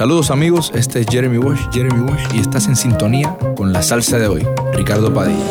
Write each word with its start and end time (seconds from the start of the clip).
Saludos 0.00 0.30
amigos, 0.30 0.72
este 0.74 1.00
es 1.00 1.06
Jeremy 1.10 1.36
Wash, 1.36 1.60
Jeremy 1.74 2.00
Wash 2.00 2.34
y 2.34 2.40
estás 2.40 2.68
en 2.68 2.74
sintonía 2.74 3.36
con 3.54 3.70
la 3.70 3.82
salsa 3.82 4.18
de 4.18 4.28
hoy, 4.28 4.46
Ricardo 4.72 5.12
Padilla. 5.12 5.44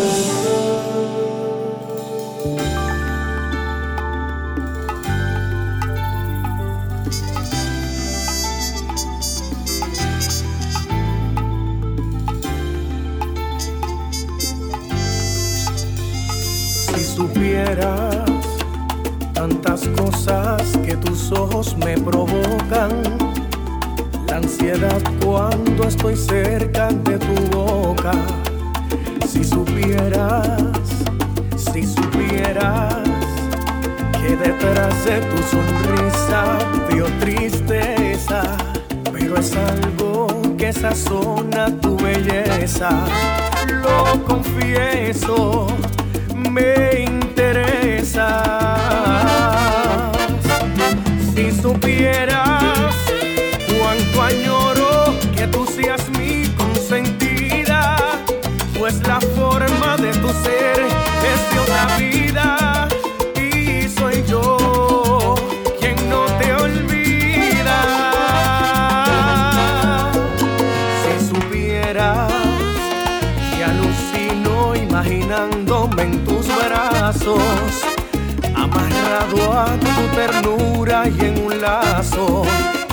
Ternura 80.20 81.08
y 81.08 81.26
en 81.26 81.46
un 81.46 81.62
lazo, 81.62 82.44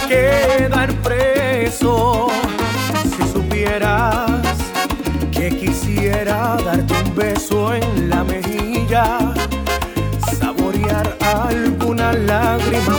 quedar 0.07 0.93
preso. 1.03 2.29
Si 3.03 3.23
supieras 3.33 4.31
que 5.33 5.49
quisiera 5.49 6.57
darte 6.65 6.95
un 7.05 7.15
beso 7.17 7.75
en 7.75 8.11
la 8.11 8.23
mejilla, 8.23 9.35
saborear 10.39 11.17
alguna 11.21 12.13
lágrima 12.13 12.95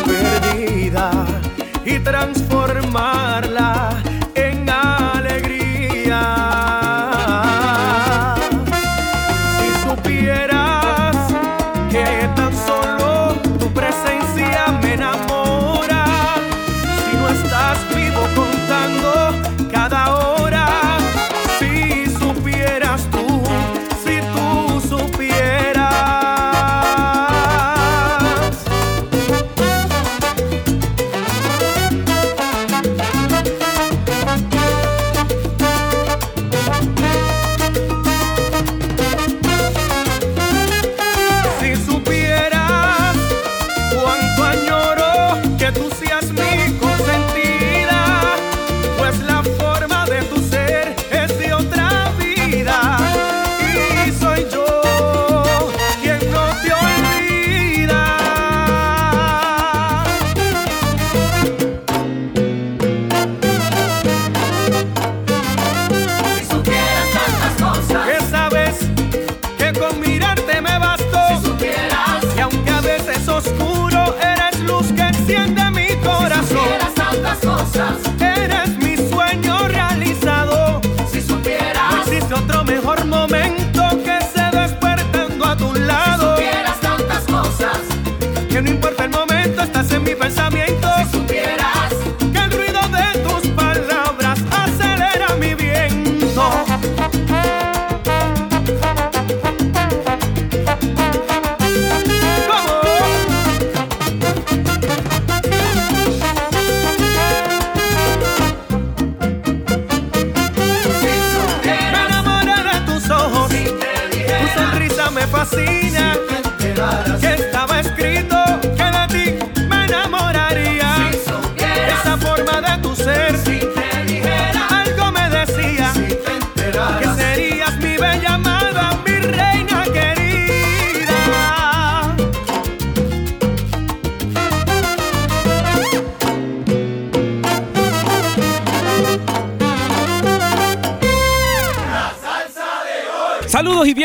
pensamiento. 90.17 90.66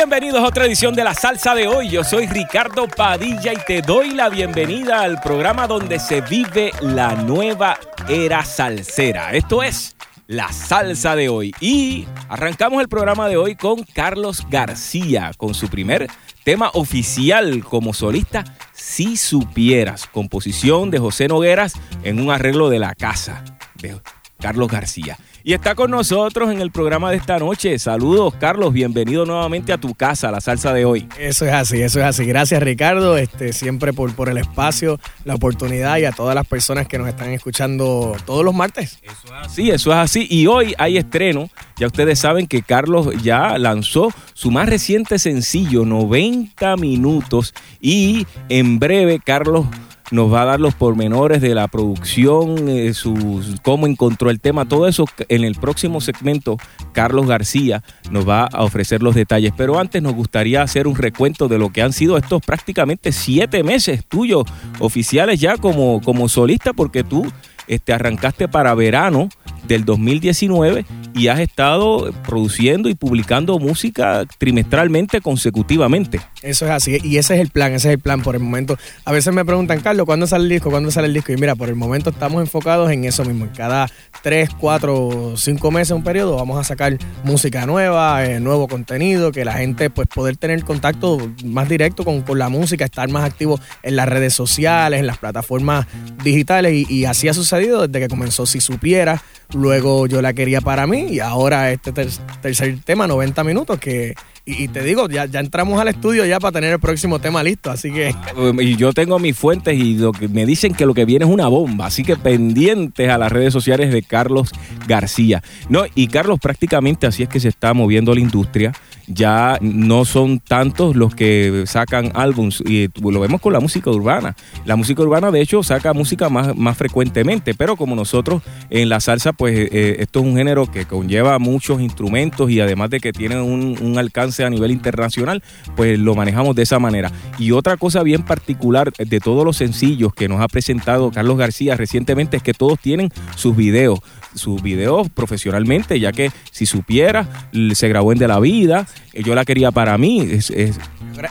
Bienvenidos 0.02 0.42
a 0.42 0.48
otra 0.48 0.66
edición 0.66 0.96
de 0.96 1.04
la 1.04 1.14
salsa 1.14 1.54
de 1.54 1.68
hoy. 1.68 1.88
Yo 1.88 2.02
soy 2.02 2.26
Ricardo 2.26 2.88
Padilla 2.88 3.52
y 3.52 3.58
te 3.64 3.82
doy 3.82 4.10
la 4.10 4.28
bienvenida 4.28 5.02
al 5.02 5.20
programa 5.20 5.68
donde 5.68 6.00
se 6.00 6.22
vive 6.22 6.72
la 6.80 7.14
nueva 7.14 7.78
era 8.08 8.44
salsera. 8.44 9.30
Esto 9.32 9.62
es 9.62 9.94
la 10.26 10.52
salsa 10.52 11.14
de 11.14 11.28
hoy. 11.28 11.54
Y 11.60 12.08
arrancamos 12.28 12.81
el 12.81 12.88
programa 12.88 13.28
de 13.28 13.37
hoy 13.37 13.54
con 13.54 13.84
Carlos 13.84 14.44
García, 14.50 15.31
con 15.37 15.54
su 15.54 15.69
primer 15.69 16.08
tema 16.43 16.70
oficial 16.75 17.62
como 17.62 17.94
solista, 17.94 18.43
Si 18.72 19.16
Supieras, 19.16 20.08
composición 20.08 20.90
de 20.90 20.99
José 20.99 21.28
Nogueras 21.28 21.75
en 22.02 22.19
un 22.19 22.32
arreglo 22.32 22.70
de 22.70 22.81
la 22.81 22.96
casa 22.96 23.44
de 23.76 24.00
Carlos 24.40 24.66
García. 24.66 25.16
Y 25.44 25.54
está 25.54 25.74
con 25.74 25.90
nosotros 25.90 26.52
en 26.52 26.60
el 26.60 26.70
programa 26.70 27.10
de 27.10 27.16
esta 27.16 27.36
noche. 27.40 27.76
Saludos, 27.80 28.34
Carlos. 28.38 28.72
Bienvenido 28.72 29.26
nuevamente 29.26 29.72
a 29.72 29.78
tu 29.78 29.92
casa, 29.92 30.30
la 30.30 30.40
salsa 30.40 30.72
de 30.72 30.84
hoy. 30.84 31.08
Eso 31.18 31.44
es 31.44 31.52
así, 31.52 31.82
eso 31.82 31.98
es 31.98 32.06
así. 32.06 32.24
Gracias 32.24 32.62
Ricardo, 32.62 33.18
este, 33.18 33.52
siempre 33.52 33.92
por, 33.92 34.14
por 34.14 34.28
el 34.28 34.38
espacio, 34.38 35.00
la 35.24 35.34
oportunidad 35.34 35.98
y 35.98 36.04
a 36.04 36.12
todas 36.12 36.36
las 36.36 36.46
personas 36.46 36.86
que 36.86 36.96
nos 36.96 37.08
están 37.08 37.30
escuchando 37.30 38.16
todos 38.24 38.44
los 38.44 38.54
martes. 38.54 39.00
Sí, 39.48 39.70
eso 39.70 39.90
es 39.90 39.98
así. 39.98 40.28
Y 40.30 40.46
hoy 40.46 40.74
hay 40.78 40.96
estreno. 40.96 41.50
Ya 41.76 41.88
ustedes 41.88 42.20
saben 42.20 42.46
que 42.46 42.62
Carlos 42.62 43.08
ya 43.24 43.58
lanzó 43.58 44.12
su 44.34 44.52
más 44.52 44.68
reciente 44.68 45.18
sencillo, 45.18 45.84
90 45.84 46.76
minutos. 46.76 47.52
Y 47.80 48.28
en 48.48 48.78
breve, 48.78 49.18
Carlos 49.18 49.66
nos 50.12 50.32
va 50.32 50.43
a 50.43 50.44
dar 50.44 50.61
los 50.61 50.75
pormenores 50.75 51.41
de 51.41 51.55
la 51.55 51.67
producción, 51.69 52.69
eh, 52.69 52.93
sus, 52.93 53.61
cómo 53.62 53.87
encontró 53.87 54.31
el 54.31 54.41
tema, 54.41 54.67
todo 54.67 54.87
eso 54.87 55.06
en 55.29 55.43
el 55.43 55.55
próximo 55.56 56.00
segmento. 56.00 56.59
Carlos 56.93 57.26
García 57.26 57.82
nos 58.11 58.29
va 58.29 58.44
a 58.44 58.62
ofrecer 58.62 59.03
los 59.03 59.14
detalles, 59.14 59.53
pero 59.56 59.81
antes 59.81 60.03
nos 60.03 60.14
gustaría 60.14 60.62
hacer 60.62 60.87
un 60.87 60.97
recuento 60.97 61.49
de 61.49 61.59
lo 61.59 61.70
que 61.70 61.82
han 61.82 61.94
sido 61.94 62.19
estos 62.19 62.43
prácticamente 62.43 63.11
siete 63.11 63.64
meses 63.64 64.05
tuyos 64.06 64.44
oficiales 64.79 65.41
ya 65.41 65.56
como, 65.56 66.03
como 66.03 66.29
solista, 66.29 66.75
porque 66.75 67.03
tú 67.03 67.26
este, 67.67 67.94
arrancaste 67.94 68.49
para 68.49 68.75
verano 68.75 69.31
del 69.67 69.85
2019 69.85 70.85
y 71.14 71.29
has 71.29 71.41
estado 71.41 72.12
produciendo 72.26 72.88
y 72.88 72.94
publicando 72.94 73.59
música 73.59 74.25
trimestralmente 74.38 75.20
consecutivamente. 75.20 76.20
Eso 76.43 76.64
es 76.64 76.70
así, 76.70 76.99
y 77.03 77.19
ese 77.19 77.35
es 77.35 77.41
el 77.41 77.50
plan, 77.50 77.73
ese 77.73 77.88
es 77.88 77.94
el 77.94 78.00
plan 78.00 78.23
por 78.23 78.35
el 78.35 78.41
momento. 78.41 78.76
A 79.05 79.12
veces 79.12 79.32
me 79.32 79.44
preguntan, 79.44 79.81
Carlos, 79.81 80.06
¿cuándo 80.06 80.26
sale 80.26 80.44
el 80.44 80.50
disco? 80.50 80.70
¿Cuándo 80.70 80.91
sale 80.91 81.06
el 81.06 81.14
disco? 81.14 81.32
Y 81.32 81.37
mira, 81.37 81.55
por 81.55 81.69
el 81.69 81.76
momento 81.76 82.11
estamos 82.11 82.41
enfocados 82.41 82.91
en 82.91 83.05
eso 83.05 83.25
mismo. 83.25 83.49
Cada 83.56 83.88
tres, 84.23 84.50
cuatro, 84.59 85.35
cinco 85.37 85.70
meses, 85.70 85.93
un 85.93 86.03
periodo, 86.03 86.37
vamos 86.37 86.59
a 86.59 86.64
sacar 86.64 86.97
música 87.25 87.67
nueva, 87.67 88.25
eh, 88.25 88.41
nuevo 88.41 88.69
contenido, 88.69 89.32
que 89.32 89.44
la 89.44 89.55
gente 89.55 89.91
pues 89.91 90.09
poder 90.09 90.37
tener 90.37 90.64
contacto 90.64 91.19
más 91.44 91.69
directo 91.69 92.05
con, 92.05 92.23
con 92.23 92.38
la 92.38 92.49
música, 92.49 92.85
estar 92.85 93.09
más 93.11 93.25
activo 93.25 93.61
en 93.82 93.97
las 93.97 94.09
redes 94.09 94.35
sociales, 94.35 95.00
en 95.00 95.06
las 95.06 95.19
plataformas 95.19 95.87
digitales, 96.25 96.73
y, 96.73 96.93
y 96.93 97.05
así 97.05 97.29
ha 97.29 97.35
sucedido 97.35 97.87
desde 97.87 98.00
que 98.00 98.09
comenzó 98.09 98.47
Si 98.47 98.61
Supiera 98.61 99.23
Luego 99.62 100.09
yo 100.09 100.20
la 100.20 100.32
quería 100.32 100.61
para 100.61 100.88
mí 100.88 101.06
y 101.12 101.20
ahora 101.20 101.70
este 101.70 101.93
ter 101.93 102.09
tercer 102.41 102.79
tema, 102.85 103.06
90 103.06 103.44
minutos, 103.44 103.79
que... 103.79 104.14
Y, 104.44 104.64
y 104.64 104.69
te 104.69 104.82
digo, 104.82 105.09
ya, 105.09 105.26
ya, 105.26 105.38
entramos 105.38 105.81
al 105.81 105.87
estudio 105.87 106.25
ya 106.25 106.41
para 106.41 106.50
tener 106.50 106.73
el 106.73 106.81
próximo 106.81 107.20
tema 107.20 107.44
listo, 107.44 107.70
así 107.70 107.93
que... 107.93 108.12
Y 108.59 108.75
yo 108.75 108.93
tengo 108.93 109.20
mis 109.20 109.37
fuentes 109.37 109.79
y 109.79 109.94
lo 109.94 110.11
que 110.11 110.26
me 110.26 110.44
dicen 110.47 110.75
que 110.75 110.85
lo 110.85 110.94
que 110.94 111.05
viene 111.05 111.25
es 111.26 111.31
una 111.31 111.47
bomba, 111.47 111.87
así 111.87 112.03
que 112.03 112.17
pendientes 112.17 113.09
a 113.09 113.19
las 113.19 113.31
redes 113.31 113.53
sociales 113.53 113.93
de 113.93 114.03
Carlos 114.03 114.50
García. 114.88 115.44
No, 115.69 115.85
y 115.94 116.09
Carlos 116.09 116.41
prácticamente 116.41 117.06
así 117.06 117.23
es 117.23 117.29
que 117.29 117.38
se 117.38 117.49
está 117.49 117.73
moviendo 117.73 118.12
la 118.14 118.20
industria 118.20 118.73
ya 119.14 119.59
no 119.61 120.05
son 120.05 120.41
tantos 120.41 120.97
los 120.97 121.14
que 121.14 121.64
sacan 121.67 122.12
álbums 122.14 122.62
y 122.67 122.88
lo 123.00 123.20
vemos 123.20 123.41
con 123.41 123.53
la 123.53 123.61
música 123.61 123.91
urbana. 123.91 124.37
La 124.64 124.76
música 124.76 125.03
urbana 125.03 125.31
de 125.31 125.41
hecho 125.41 125.62
saca 125.62 125.93
música 125.93 126.29
más, 126.29 126.56
más 126.56 126.76
frecuentemente, 126.76 127.55
pero 127.55 127.76
como 127.76 127.94
nosotros 127.94 128.43
en 128.70 128.88
la 128.88 129.00
salsa 129.00 129.32
pues 129.32 129.56
eh, 129.73 129.97
esto 130.00 130.20
es 130.20 130.26
un 130.26 130.37
género 130.37 130.70
que 130.70 130.87
conlleva 130.87 131.38
muchos 131.38 131.81
instrumentos 131.81 132.50
y 132.50 132.61
además 132.61 132.91
de 132.91 133.00
que 133.00 133.12
tiene 133.12 133.41
un, 133.41 133.93
alcance 133.99 134.44
a 134.44 134.50
nivel 134.50 134.70
internacional, 134.70 135.43
pues 135.76 135.99
lo 135.99 136.14
manejamos 136.14 136.56
de 136.56 136.62
esa 136.62 136.79
manera. 136.79 137.12
Y 137.38 137.53
otra 137.53 137.76
cosa 137.76 138.03
bien 138.03 138.23
particular 138.23 138.93
de 138.93 139.20
todos 139.20 139.44
los 139.44 139.56
sencillos 139.56 140.14
que 140.14 140.29
nos 140.29 140.41
ha 140.41 140.49
presentado 140.49 141.11
Carlos 141.11 141.37
García 141.37 141.76
recientemente 141.76 142.38
es 142.38 142.43
que 142.43 142.55
todos 142.55 142.79
tienen 142.79 143.11
sus 143.37 143.55
videos 143.55 144.00
sus 144.34 144.62
videos 144.62 145.08
profesionalmente, 145.11 145.99
ya 146.00 146.12
que 146.12 146.31
si 146.50 146.67
supiera, 146.67 147.29
se 147.75 147.88
grabó 147.88 148.12
en 148.12 148.19
De 148.19 148.29
la 148.29 148.40
Vida, 148.40 148.87
yo 149.14 149.34
la 149.34 149.44
quería 149.44 149.70
para 149.70 149.99
mí. 149.99 150.20
Es, 150.20 150.50
es 150.50 150.79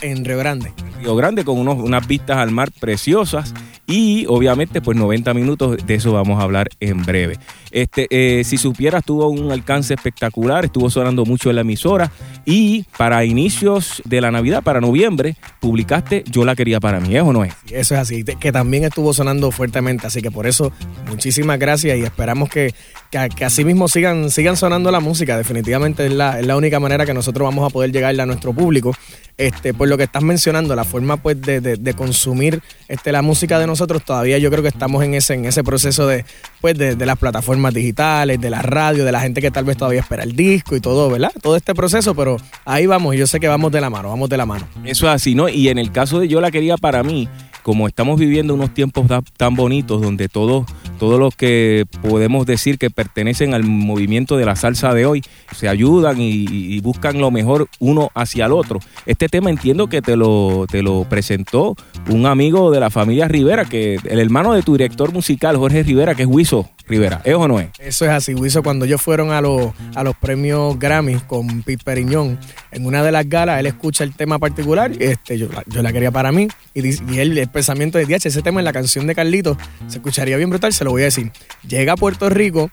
en 0.01 0.25
Río 0.25 0.37
Grande. 0.37 0.71
Río 1.01 1.15
Grande 1.15 1.43
con 1.43 1.57
unos, 1.57 1.77
unas 1.77 2.07
vistas 2.07 2.37
al 2.37 2.51
mar 2.51 2.71
preciosas 2.79 3.53
y 3.87 4.25
obviamente 4.27 4.81
pues 4.81 4.97
90 4.97 5.33
minutos, 5.33 5.77
de 5.85 5.95
eso 5.95 6.13
vamos 6.13 6.39
a 6.39 6.43
hablar 6.43 6.69
en 6.79 7.03
breve. 7.03 7.37
Este, 7.71 8.07
eh, 8.09 8.43
si 8.43 8.57
supieras, 8.57 9.03
tuvo 9.03 9.29
un 9.29 9.51
alcance 9.51 9.93
espectacular, 9.93 10.65
estuvo 10.65 10.89
sonando 10.89 11.25
mucho 11.25 11.49
en 11.49 11.55
la 11.55 11.61
emisora 11.61 12.11
y 12.45 12.83
para 12.97 13.23
inicios 13.23 14.01
de 14.05 14.19
la 14.19 14.29
Navidad, 14.31 14.61
para 14.61 14.81
noviembre, 14.81 15.35
publicaste 15.59 16.23
Yo 16.29 16.43
la 16.43 16.55
quería 16.55 16.79
para 16.79 16.99
mí, 16.99 17.15
¿es 17.15 17.23
o 17.23 17.31
no 17.31 17.43
es? 17.43 17.53
Eso 17.71 17.95
es 17.95 18.01
así, 18.01 18.23
que 18.23 18.51
también 18.51 18.83
estuvo 18.83 19.13
sonando 19.13 19.51
fuertemente, 19.51 20.07
así 20.07 20.21
que 20.21 20.31
por 20.31 20.47
eso 20.47 20.71
muchísimas 21.07 21.59
gracias 21.59 21.97
y 21.97 22.03
esperamos 22.03 22.49
que, 22.49 22.73
que, 23.09 23.45
así 23.45 23.63
mismo 23.63 23.87
sigan, 23.87 24.29
sigan 24.29 24.57
sonando 24.57 24.91
la 24.91 24.99
música, 24.99 25.37
definitivamente 25.37 26.05
es 26.05 26.13
la, 26.13 26.39
es 26.39 26.45
la 26.45 26.57
única 26.57 26.79
manera 26.79 27.05
que 27.05 27.13
nosotros 27.13 27.45
vamos 27.45 27.69
a 27.69 27.73
poder 27.73 27.91
llegarle 27.91 28.21
a 28.21 28.25
nuestro 28.25 28.53
público. 28.53 28.93
Este, 29.37 29.73
por 29.73 29.87
lo 29.87 29.97
que 29.97 30.03
estás 30.03 30.21
mencionando, 30.21 30.75
la 30.75 30.83
forma 30.83 31.17
pues 31.17 31.41
de, 31.41 31.61
de, 31.61 31.75
de, 31.77 31.93
consumir 31.95 32.61
este, 32.87 33.11
la 33.11 33.23
música 33.23 33.57
de 33.57 33.65
nosotros, 33.65 34.03
todavía 34.05 34.37
yo 34.37 34.51
creo 34.51 34.61
que 34.61 34.67
estamos 34.67 35.03
en 35.03 35.15
ese, 35.15 35.33
en 35.33 35.45
ese 35.45 35.63
proceso 35.63 36.05
de, 36.05 36.25
pues, 36.59 36.77
de, 36.77 36.95
de 36.95 37.05
las 37.07 37.17
plataformas 37.17 37.60
digitales, 37.69 38.39
de 38.41 38.49
la 38.49 38.61
radio, 38.61 39.05
de 39.05 39.11
la 39.11 39.21
gente 39.21 39.41
que 39.41 39.51
tal 39.51 39.65
vez 39.65 39.77
todavía 39.77 40.01
espera 40.01 40.23
el 40.23 40.35
disco 40.35 40.75
y 40.75 40.79
todo, 40.79 41.09
¿verdad? 41.09 41.31
Todo 41.41 41.55
este 41.55 41.75
proceso, 41.75 42.15
pero 42.15 42.37
ahí 42.65 42.85
vamos, 42.85 43.15
yo 43.15 43.27
sé 43.27 43.39
que 43.39 43.47
vamos 43.47 43.71
de 43.71 43.81
la 43.81 43.89
mano, 43.89 44.09
vamos 44.09 44.29
de 44.29 44.37
la 44.37 44.45
mano. 44.45 44.67
Eso 44.83 45.07
es 45.07 45.13
así, 45.13 45.35
¿no? 45.35 45.47
Y 45.49 45.69
en 45.69 45.77
el 45.77 45.91
caso 45.91 46.19
de 46.19 46.27
Yo 46.27 46.41
la 46.41 46.51
quería 46.51 46.77
para 46.77 47.03
mí, 47.03 47.27
como 47.63 47.87
estamos 47.87 48.19
viviendo 48.19 48.53
unos 48.53 48.73
tiempos 48.73 49.05
tan 49.37 49.55
bonitos 49.55 50.01
donde 50.01 50.29
todos 50.29 50.65
todos 51.01 51.19
los 51.19 51.35
que 51.35 51.85
podemos 52.03 52.45
decir 52.45 52.77
que 52.77 52.91
pertenecen 52.91 53.55
al 53.55 53.63
movimiento 53.63 54.37
de 54.37 54.45
la 54.45 54.55
salsa 54.55 54.93
de 54.93 55.07
hoy 55.07 55.23
se 55.51 55.67
ayudan 55.67 56.17
y, 56.19 56.79
buscan 56.81 57.19
lo 57.19 57.31
mejor 57.31 57.67
uno 57.79 58.11
hacia 58.13 58.45
el 58.45 58.51
otro. 58.51 58.79
Este 59.07 59.27
tema 59.27 59.49
entiendo 59.49 59.87
que 59.87 60.03
te 60.03 60.15
lo, 60.15 60.65
te 60.69 60.83
lo 60.83 61.05
presentó 61.09 61.75
un 62.07 62.27
amigo 62.27 62.69
de 62.69 62.79
la 62.79 62.91
familia 62.91 63.27
Rivera, 63.27 63.65
que 63.65 63.95
el 64.03 64.19
hermano 64.19 64.53
de 64.53 64.61
tu 64.61 64.73
director 64.73 65.11
musical, 65.11 65.57
Jorge 65.57 65.81
Rivera, 65.81 66.13
que 66.13 66.23
es 66.23 66.27
Huizo 66.27 66.69
Rivera. 66.87 67.21
¿Es 67.23 67.33
o 67.33 67.47
no 67.47 67.59
es? 67.59 67.69
Eso 67.79 68.05
es 68.05 68.11
así, 68.11 68.35
Huizo. 68.35 68.61
Cuando 68.61 68.85
ellos 68.85 69.01
fueron 69.01 69.31
a 69.31 69.41
los, 69.41 69.71
a 69.95 70.03
los 70.03 70.15
premios 70.15 70.77
Grammy 70.77 71.15
con 71.27 71.63
Pete 71.63 71.83
Periñón, 71.83 72.37
en 72.71 72.85
una 72.85 73.03
de 73.03 73.11
las 73.11 73.27
galas, 73.27 73.59
él 73.59 73.65
escucha 73.65 74.03
el 74.03 74.13
tema 74.13 74.37
particular, 74.37 74.91
este, 74.99 75.37
yo, 75.37 75.47
yo 75.67 75.81
la 75.81 75.91
quería 75.93 76.11
para 76.11 76.31
mí, 76.31 76.47
y, 76.73 77.13
y 77.13 77.19
él, 77.19 77.37
pensamiento 77.51 77.97
de 77.97 78.05
DH, 78.05 78.27
ese 78.27 78.41
tema 78.41 78.59
en 78.61 78.65
la 78.65 78.73
canción 78.73 79.07
de 79.07 79.15
Carlito, 79.15 79.57
se 79.87 79.97
escucharía 79.97 80.37
bien 80.37 80.49
brutal, 80.49 80.73
se 80.73 80.83
lo 80.83 80.91
voy 80.91 81.03
a 81.03 81.05
decir. 81.05 81.31
Llega 81.67 81.93
a 81.93 81.97
Puerto 81.97 82.29
Rico, 82.29 82.71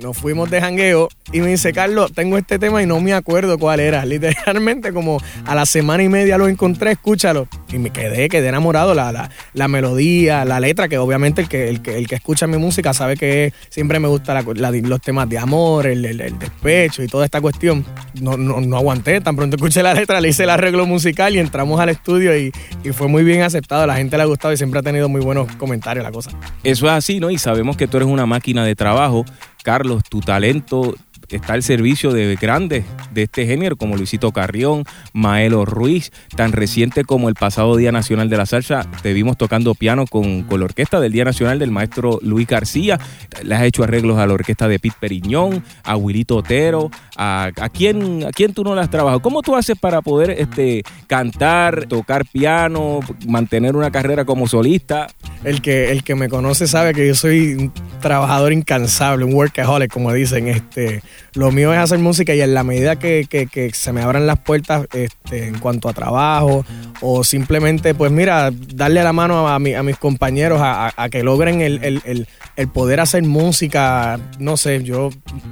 nos 0.00 0.16
fuimos 0.16 0.50
de 0.50 0.60
jangueo 0.60 1.08
y 1.32 1.40
me 1.40 1.48
dice, 1.48 1.72
Carlos, 1.72 2.12
tengo 2.12 2.36
este 2.38 2.58
tema 2.58 2.82
y 2.82 2.86
no 2.86 3.00
me 3.00 3.12
acuerdo 3.12 3.58
cuál 3.58 3.80
era. 3.80 4.04
Literalmente 4.10 4.92
como 4.92 5.20
a 5.46 5.54
la 5.54 5.66
semana 5.66 6.02
y 6.02 6.08
media 6.08 6.38
lo 6.38 6.48
encontré, 6.48 6.92
escúchalo. 6.92 7.46
Y 7.72 7.78
me 7.78 7.90
quedé, 7.90 8.28
quedé 8.28 8.48
enamorado. 8.48 8.94
La, 8.94 9.12
la, 9.12 9.30
la 9.54 9.68
melodía, 9.68 10.44
la 10.44 10.58
letra, 10.58 10.88
que 10.88 10.98
obviamente 10.98 11.42
el 11.42 11.48
que, 11.48 11.68
el 11.68 11.82
que, 11.82 11.96
el 11.98 12.08
que 12.08 12.16
escucha 12.16 12.46
mi 12.46 12.56
música 12.56 12.92
sabe 12.92 13.16
que 13.16 13.52
siempre 13.68 14.00
me 14.00 14.08
gustan 14.08 14.44
los 14.44 15.00
temas 15.00 15.28
de 15.28 15.38
amor, 15.38 15.86
el, 15.86 16.04
el, 16.04 16.20
el, 16.20 16.38
despecho 16.38 17.02
y 17.02 17.06
toda 17.06 17.24
esta 17.24 17.40
cuestión. 17.40 17.84
No, 18.20 18.36
no, 18.36 18.60
no, 18.60 18.76
aguanté, 18.76 19.20
tan 19.20 19.36
pronto 19.36 19.56
escuché 19.56 19.82
la 19.82 19.94
letra, 19.94 20.20
le 20.20 20.28
hice 20.28 20.44
el 20.44 20.50
arreglo 20.50 20.86
musical 20.86 21.34
y 21.34 21.38
entramos 21.38 21.78
al 21.80 21.90
estudio 21.90 22.36
y, 22.36 22.52
y 22.82 22.90
fue 22.90 23.08
muy 23.08 23.22
bien 23.22 23.42
aceptado. 23.42 23.86
La 23.86 23.96
gente 23.96 24.16
le 24.16 24.22
ha 24.22 24.26
gustado 24.26 24.52
y 24.52 24.56
siempre 24.56 24.80
ha 24.80 24.82
tenido 24.82 25.08
muy 25.08 25.20
buenos 25.20 25.54
comentarios 25.56 26.02
la 26.04 26.10
cosa. 26.10 26.30
Eso 26.64 26.86
es 26.86 26.92
así, 26.92 27.20
¿no? 27.20 27.30
Y 27.30 27.38
sabemos 27.38 27.76
que 27.76 27.86
tú 27.86 27.98
eres 27.98 28.08
una 28.08 28.26
máquina 28.26 28.64
de 28.64 28.74
trabajo. 28.74 29.24
Carlos, 29.62 30.02
tu 30.08 30.20
talento 30.20 30.94
está 31.36 31.54
al 31.54 31.62
servicio 31.62 32.12
de 32.12 32.36
grandes 32.36 32.84
de 33.12 33.22
este 33.22 33.46
género 33.46 33.76
como 33.76 33.96
Luisito 33.96 34.32
Carrión, 34.32 34.84
Maelo 35.12 35.64
Ruiz, 35.64 36.12
tan 36.36 36.52
reciente 36.52 37.04
como 37.04 37.28
el 37.28 37.34
pasado 37.34 37.76
Día 37.76 37.92
Nacional 37.92 38.28
de 38.28 38.36
la 38.36 38.46
Salsa, 38.46 38.86
te 39.02 39.12
vimos 39.12 39.36
tocando 39.36 39.74
piano 39.74 40.06
con, 40.06 40.42
con 40.42 40.60
la 40.60 40.66
orquesta 40.66 41.00
del 41.00 41.12
Día 41.12 41.24
Nacional 41.24 41.58
del 41.58 41.70
maestro 41.70 42.18
Luis 42.22 42.46
García, 42.46 42.98
le 43.42 43.54
has 43.54 43.62
hecho 43.62 43.84
arreglos 43.84 44.18
a 44.18 44.26
la 44.26 44.34
orquesta 44.34 44.68
de 44.68 44.78
Pete 44.78 44.96
Periñón, 45.00 45.62
a 45.84 45.96
Wilito 45.96 46.36
Otero, 46.36 46.90
a, 47.16 47.50
a, 47.60 47.68
quién, 47.68 48.24
a 48.24 48.30
quién 48.30 48.54
tú 48.54 48.64
no 48.64 48.74
las 48.74 48.84
has 48.84 48.90
trabajado. 48.90 49.20
¿Cómo 49.20 49.42
tú 49.42 49.56
haces 49.56 49.78
para 49.78 50.02
poder 50.02 50.30
este, 50.30 50.82
cantar, 51.06 51.86
tocar 51.86 52.24
piano, 52.26 53.00
mantener 53.26 53.76
una 53.76 53.90
carrera 53.90 54.24
como 54.24 54.46
solista? 54.46 55.06
El 55.44 55.62
que, 55.62 55.90
el 55.90 56.02
que 56.04 56.14
me 56.14 56.28
conoce 56.28 56.66
sabe 56.66 56.92
que 56.92 57.06
yo 57.06 57.14
soy 57.14 57.54
un 57.54 57.72
trabajador 58.00 58.52
incansable, 58.52 59.24
un 59.24 59.34
workaholic, 59.34 59.90
como 59.90 60.12
dicen, 60.12 60.48
este 60.48 61.02
lo 61.34 61.52
mío 61.52 61.72
es 61.72 61.78
hacer 61.78 61.98
música 61.98 62.34
y 62.34 62.40
en 62.40 62.54
la 62.54 62.64
medida 62.64 62.96
que, 62.96 63.26
que, 63.28 63.70
se 63.72 63.92
me 63.92 64.02
abran 64.02 64.26
las 64.26 64.38
puertas 64.38 64.86
este, 64.92 65.46
en 65.46 65.58
cuanto 65.58 65.88
a 65.88 65.92
trabajo 65.92 66.64
o 67.00 67.24
simplemente, 67.24 67.94
pues 67.94 68.10
mira, 68.10 68.50
darle 68.74 69.02
la 69.02 69.12
mano 69.12 69.48
a, 69.48 69.58
mi, 69.58 69.74
a 69.74 69.82
mis 69.82 69.96
compañeros 69.96 70.60
a, 70.62 71.08
que 71.10 71.22
logren 71.22 71.60
el, 71.60 71.82
el, 71.82 72.02
el, 72.04 72.28
el, 72.56 72.68
poder 72.68 73.00
hacer 73.00 73.22
música, 73.22 74.18
no 74.38 74.56
sé, 74.56 74.82
yo 74.82 75.10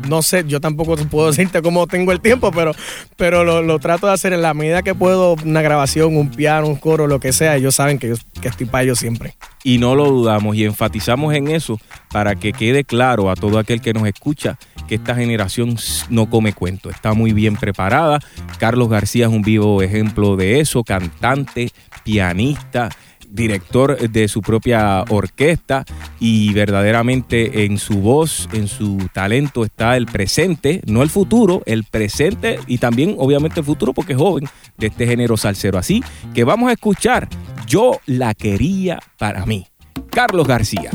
no 0.09 0.23
sé, 0.23 0.45
yo 0.47 0.61
tampoco 0.61 0.97
puedo 0.97 1.27
decirte 1.31 1.63
cómo 1.63 1.87
tengo 1.87 2.13
el 2.13 2.21
tiempo, 2.21 2.51
pero, 2.51 2.73
pero 3.17 3.45
lo, 3.45 3.63
lo, 3.63 3.79
trato 3.79 4.07
de 4.07 4.13
hacer 4.13 4.33
en 4.33 4.43
la 4.43 4.55
medida 4.55 4.83
que 4.83 4.95
puedo, 4.95 5.37
una 5.45 5.63
grabación, 5.63 6.17
un 6.17 6.31
piano, 6.31 6.67
un 6.67 6.77
coro, 6.77 7.07
lo 7.07 7.21
que 7.21 7.33
sea, 7.33 7.57
ellos 7.57 7.75
saben 7.75 7.99
que, 7.99 8.09
yo, 8.09 8.15
que 8.41 8.49
estoy 8.49 8.67
para 8.67 8.85
ellos 8.85 8.99
siempre. 8.99 9.35
Y 9.65 9.79
no 9.79 9.95
lo 9.95 10.07
dudamos 10.07 10.57
y 10.57 10.65
enfatizamos 10.65 11.35
en 11.35 11.49
eso 11.49 11.81
para 12.11 12.35
que 12.35 12.53
quede 12.53 12.85
claro 12.85 13.31
a 13.31 13.35
todo 13.35 13.59
aquel 13.59 13.81
que 13.81 13.93
nos 13.93 14.07
escucha 14.07 14.59
que 14.89 14.97
esta 14.97 15.15
generación 15.15 15.77
no 16.11 16.29
come 16.29 16.53
cuento, 16.53 16.91
está 16.91 17.15
muy 17.15 17.33
bien 17.33 17.57
preparada. 17.57 18.19
Carlos 18.59 18.89
García 18.89 19.27
es 19.27 19.33
un 19.33 19.43
vivo 19.43 19.83
ejemplo 19.83 20.37
de 20.37 20.59
eso, 20.59 20.83
cantante, 20.83 21.71
pianista, 22.03 22.89
director 23.31 23.99
de 23.99 24.29
su 24.29 24.41
propia 24.41 25.05
orquesta 25.09 25.85
y 26.19 26.53
verdaderamente 26.53 27.65
en 27.65 27.79
su 27.79 28.01
voz, 28.01 28.49
en 28.53 28.69
su 28.69 29.09
talento 29.13 29.65
está 29.65 29.97
el 29.97 30.07
presente, 30.07 30.81
no 30.87 31.03
el 31.03 31.11
futuro, 31.11 31.63
el 31.67 31.85
presente 31.85 32.59
y 32.67 32.79
también 32.79 33.17
obviamente 33.19 33.61
el 33.61 33.67
futuro 33.67 33.93
porque 33.93 34.15
es 34.15 34.19
joven 34.19 34.49
de 34.77 34.89
este 34.89 35.07
género 35.07 35.37
salsero. 35.37 35.79
Así 35.79 36.03
que 36.35 36.45
vamos 36.45 36.71
a 36.71 36.73
escuchar 36.73 37.29
Yo 37.67 38.01
la 38.07 38.35
quería 38.35 38.99
para 39.19 39.45
mí, 39.45 39.67
Carlos 40.11 40.47
García. 40.47 40.91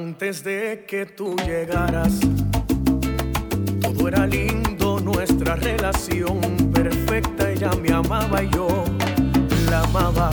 Antes 0.00 0.44
de 0.44 0.84
que 0.86 1.06
tú 1.06 1.34
llegaras, 1.44 2.20
todo 3.82 4.06
era 4.06 4.28
lindo, 4.28 5.00
nuestra 5.00 5.56
relación 5.56 6.38
perfecta. 6.72 7.50
Ella 7.50 7.72
me 7.82 7.92
amaba 7.92 8.44
y 8.44 8.48
yo 8.50 8.84
la 9.68 9.80
amaba. 9.80 10.30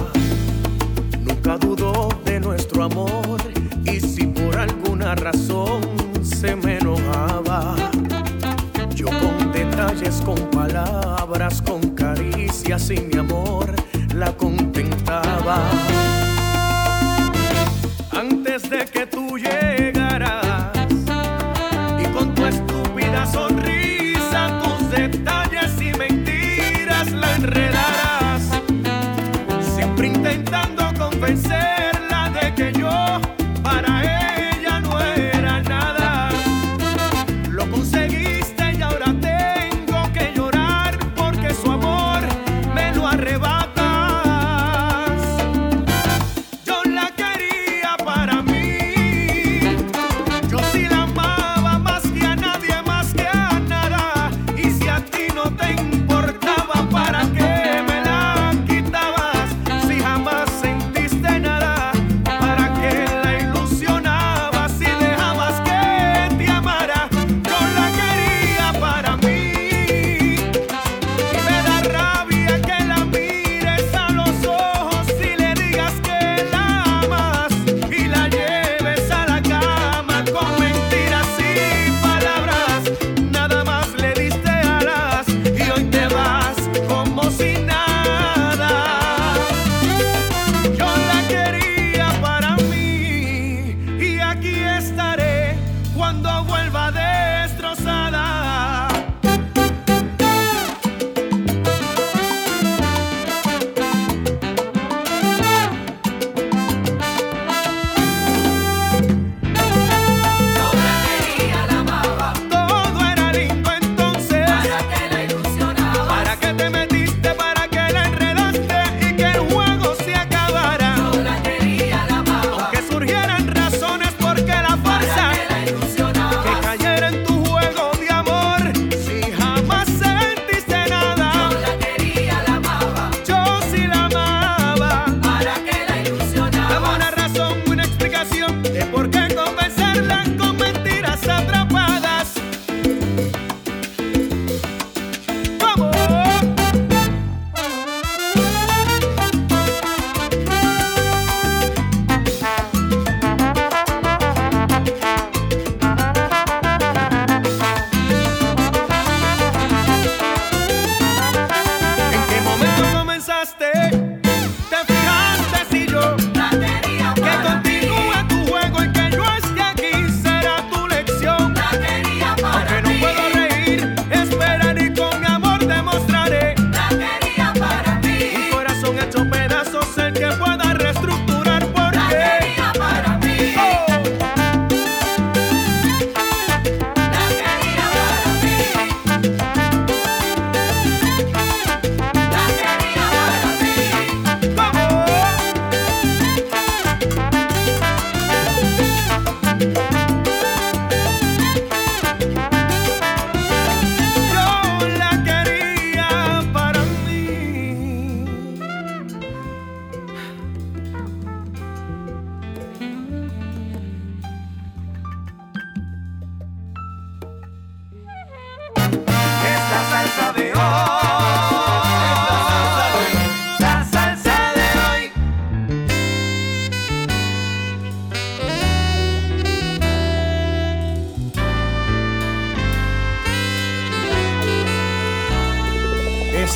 Nunca 1.19 1.57
dudó 1.57 2.10
de 2.24 2.39
nuestro 2.39 2.84
amor 2.84 3.41
y 3.86 4.00
si 4.01 4.27
por 4.27 4.55
alguna 4.55 5.15
razón 5.15 5.81
se 6.22 6.55
me 6.55 6.77
enojaba, 6.77 7.75
yo 8.93 9.07
con 9.07 9.51
detalles, 9.51 10.22
con 10.24 10.38
palabras, 10.51 11.60
con 11.63 11.81
caricias 11.95 12.91
y 12.91 13.01
mi 13.01 13.17
amor 13.17 13.74
la 14.13 14.31
contentaba. 14.38 15.60
huye. 19.36 19.75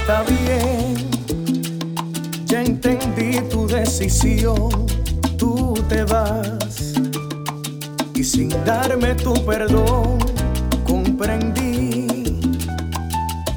está 0.09 0.23
bien, 0.23 0.95
ya 2.45 2.61
entendí 2.63 3.41
tu 3.47 3.67
decisión, 3.67 4.87
tú 5.37 5.75
te 5.87 6.03
vas 6.03 6.95
y 8.15 8.23
sin 8.23 8.49
darme 8.65 9.13
tu 9.13 9.33
perdón 9.45 10.17
comprendí 10.83 12.07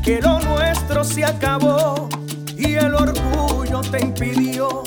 que 0.04 0.21
lo 0.21 0.40
nuestro 0.40 1.04
se 1.04 1.25
acabó 1.25 2.11
y 2.59 2.75
el 2.75 2.94
orgullo 2.97 3.80
te 3.90 4.02
impidió 4.02 4.82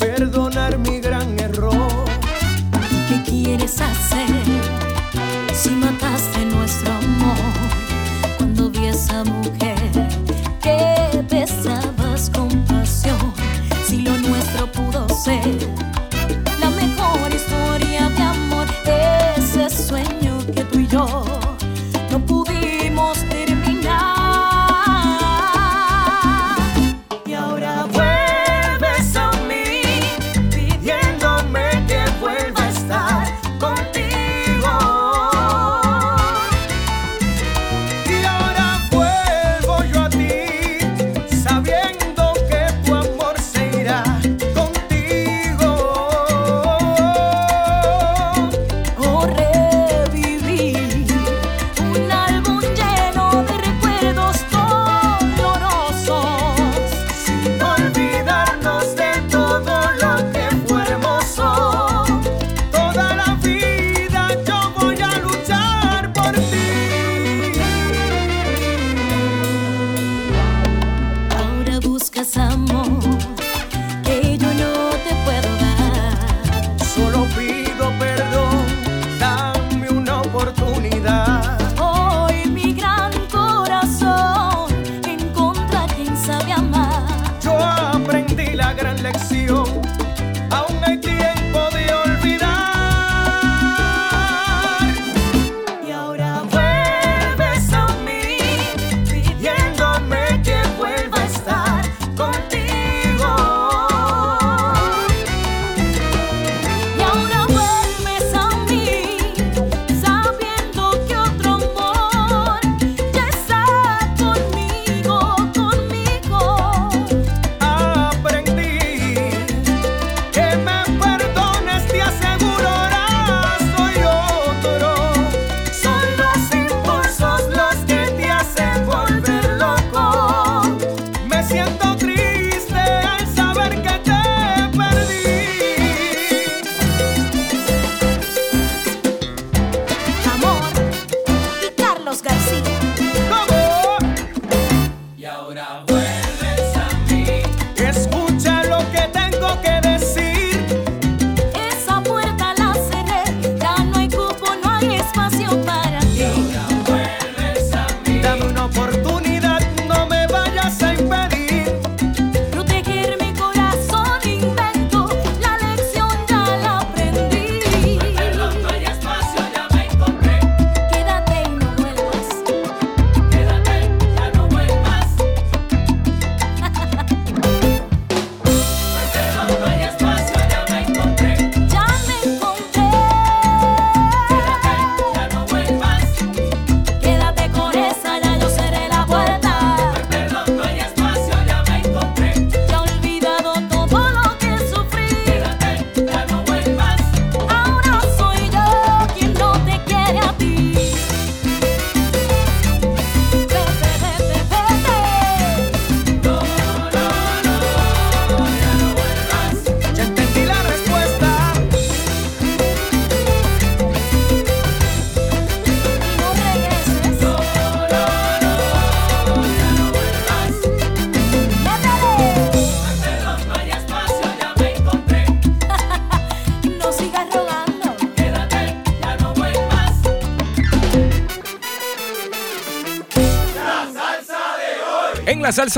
perdonar 0.00 0.78
mi 0.78 0.98
gran 0.98 1.38
error. 1.38 2.04
¿Y 2.90 3.08
¿Qué 3.08 3.30
quieres 3.30 3.80
hacer 3.80 4.30
si 5.54 5.70
mataste 5.70 6.44
nuestro 6.46 6.92
amor 6.92 7.38
cuando 8.36 8.68
vi 8.68 8.86
esa 8.86 9.22
mujer? 9.22 9.73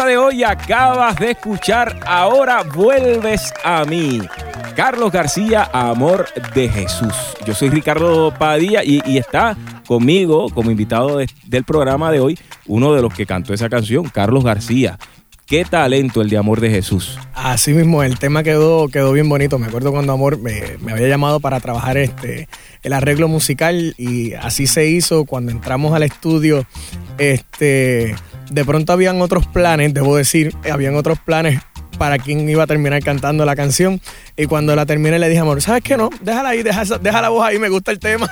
De 0.05 0.17
hoy 0.19 0.45
acabas 0.45 1.17
de 1.17 1.31
escuchar 1.31 2.01
Ahora 2.07 2.63
vuelves 2.63 3.53
a 3.65 3.85
mí. 3.85 4.21
Carlos 4.75 5.11
García, 5.11 5.71
Amor 5.73 6.27
de 6.55 6.69
Jesús. 6.69 7.15
Yo 7.47 7.55
soy 7.55 7.71
Ricardo 7.71 8.35
Padilla 8.37 8.85
y, 8.85 9.01
está 9.17 9.57
conmigo 9.87 10.51
como 10.51 10.71
invitado 10.71 11.17
de- 11.19 11.29
del 11.47 11.65
programa 11.65 12.11
de 12.13 12.21
hoy 12.21 12.39
uno 12.67 12.93
de 12.93 13.01
los 13.01 13.15
que 13.15 13.25
cantó 13.25 13.55
esa 13.55 13.69
canción, 13.71 14.05
Carlos 14.11 14.45
García. 14.45 14.99
Qué 15.47 15.65
talento 15.65 16.21
el 16.21 16.29
de 16.29 16.37
Amor 16.37 16.61
de 16.61 16.71
Jesús. 16.71 17.17
Así 17.33 17.73
mismo, 17.73 18.03
el 18.03 18.19
tema 18.19 18.43
quedó, 18.43 18.89
quedó 18.89 19.13
bien 19.13 19.29
bonito. 19.29 19.59
Me 19.61 19.67
acuerdo 19.69 19.93
cuando 19.93 20.13
Amor 20.13 20.39
me, 20.39 20.77
me 20.81 20.93
había 20.93 21.07
llamado 21.07 21.39
para 21.39 21.61
trabajar 21.61 21.97
este, 21.97 22.49
el 22.83 22.93
arreglo 22.93 23.29
musical 23.29 23.95
y 23.97 24.35
así 24.35 24.67
se 24.67 24.89
hizo 24.89 25.25
cuando 25.25 25.53
entramos 25.53 25.95
al 25.95 26.03
estudio. 26.03 26.67
Este, 27.19 28.17
de 28.51 28.65
pronto 28.65 28.93
habían 28.93 29.21
otros 29.23 29.47
planes, 29.47 29.95
debo 29.95 30.17
decir, 30.17 30.55
habían 30.71 30.97
otros 30.97 31.19
planes 31.19 31.61
para 31.99 32.19
quién 32.19 32.49
iba 32.49 32.65
a 32.65 32.67
terminar 32.67 33.03
cantando 33.03 33.45
la 33.45 33.57
canción. 33.57 34.01
Y 34.39 34.47
cuando 34.47 34.77
la 34.77 34.85
terminé 34.85 35.19
le 35.19 35.29
dije, 35.29 35.41
amor, 35.41 35.63
¿sabes 35.63 35.83
qué 35.83 35.97
no? 35.97 36.11
Déjala 36.21 36.51
ahí, 36.51 36.63
deja, 36.63 36.83
esa- 36.83 36.99
deja 36.99 37.23
la 37.23 37.31
voz 37.31 37.43
ahí, 37.47 37.59
me 37.59 37.71
gusta 37.71 37.91
el 37.91 37.99
tema. 37.99 38.29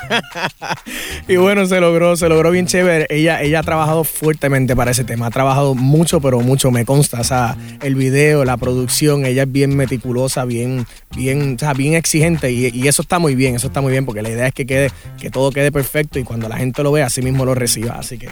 y 1.29 1.37
bueno, 1.37 1.64
se 1.64 1.81
logró, 1.81 2.14
se 2.17 2.29
logró 2.29 2.51
bien 2.51 2.67
chévere. 2.67 3.07
Ella, 3.09 3.40
ella 3.40 3.61
ha 3.61 3.62
trabajado 3.62 4.05
fuertemente 4.05 4.77
para 4.77 4.90
ese 4.90 5.05
tema, 5.05 5.27
ha 5.27 5.31
trabajado 5.31 5.75
mucho, 5.75 6.21
pero 6.21 6.40
mucho, 6.40 6.71
me 6.71 6.85
consta. 6.85 7.21
O 7.21 7.25
sea, 7.25 7.57
el 7.83 7.95
video, 7.95 8.45
la 8.45 8.59
producción, 8.59 9.25
ella 9.25 9.45
es 9.45 9.53
bien 9.53 9.77
meticulosa, 9.77 10.45
bien, 10.45 10.87
bien, 11.17 11.55
o 11.57 11.59
sea, 11.59 11.73
bien 11.73 11.95
exigente. 11.95 12.53
Y, 12.53 12.87
eso 12.87 13.01
está 13.01 13.19
muy 13.19 13.35
bien, 13.35 13.55
eso 13.55 13.69
está 13.69 13.81
muy 13.81 13.93
bien, 13.93 14.05
porque 14.05 14.21
la 14.21 14.29
idea 14.29 14.49
es 14.49 14.53
que 14.53 14.67
quede, 14.67 14.90
que 15.19 15.31
todo 15.31 15.53
quede 15.53 15.73
perfecto 15.73 16.19
y 16.19 16.25
cuando 16.25 16.51
la 16.51 16.59
gente 16.59 16.83
lo 16.83 16.93
vea, 16.93 17.07
así 17.07 17.23
mismo 17.23 17.47
lo 17.47 17.55
reciba. 17.55 17.95
Así 17.95 18.19
que. 18.19 18.29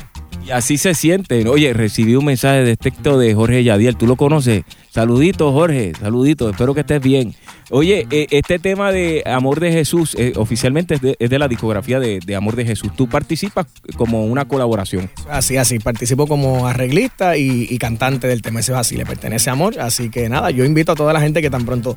Y 0.46 0.50
así 0.50 0.76
se 0.76 0.94
siente. 0.94 1.48
Oye, 1.48 1.72
recibí 1.72 2.16
un 2.16 2.24
mensaje 2.26 2.64
de 2.64 2.76
texto 2.76 3.18
de 3.18 3.34
Jorge 3.34 3.64
Yadiel. 3.64 3.96
¿Tú 3.96 4.06
lo 4.06 4.16
conoces? 4.16 4.64
Saluditos, 4.90 5.52
Jorge. 5.52 5.92
Saluditos. 5.98 6.50
Espero 6.50 6.74
que 6.74 6.80
estés 6.80 7.00
bien. 7.00 7.34
Oye, 7.74 8.06
eh, 8.10 8.26
este 8.32 8.58
tema 8.58 8.92
de 8.92 9.22
Amor 9.24 9.58
de 9.58 9.72
Jesús 9.72 10.14
eh, 10.18 10.34
oficialmente 10.36 10.96
es 10.96 11.00
de, 11.00 11.16
es 11.18 11.30
de 11.30 11.38
la 11.38 11.48
discografía 11.48 11.98
de, 11.98 12.20
de 12.20 12.36
Amor 12.36 12.54
de 12.54 12.66
Jesús. 12.66 12.94
Tú 12.94 13.08
participas 13.08 13.66
como 13.96 14.26
una 14.26 14.44
colaboración. 14.44 15.08
Así, 15.30 15.56
así, 15.56 15.78
participo 15.78 16.26
como 16.26 16.66
arreglista 16.66 17.38
y, 17.38 17.66
y 17.70 17.78
cantante 17.78 18.26
del 18.26 18.42
tema, 18.42 18.60
ese 18.60 18.72
es 18.72 18.78
así, 18.78 18.96
le 18.98 19.06
pertenece 19.06 19.48
a 19.48 19.54
Amor, 19.54 19.80
así 19.80 20.10
que 20.10 20.28
nada, 20.28 20.50
yo 20.50 20.66
invito 20.66 20.92
a 20.92 20.94
toda 20.94 21.14
la 21.14 21.22
gente 21.22 21.40
que 21.40 21.48
tan 21.48 21.64
pronto 21.64 21.96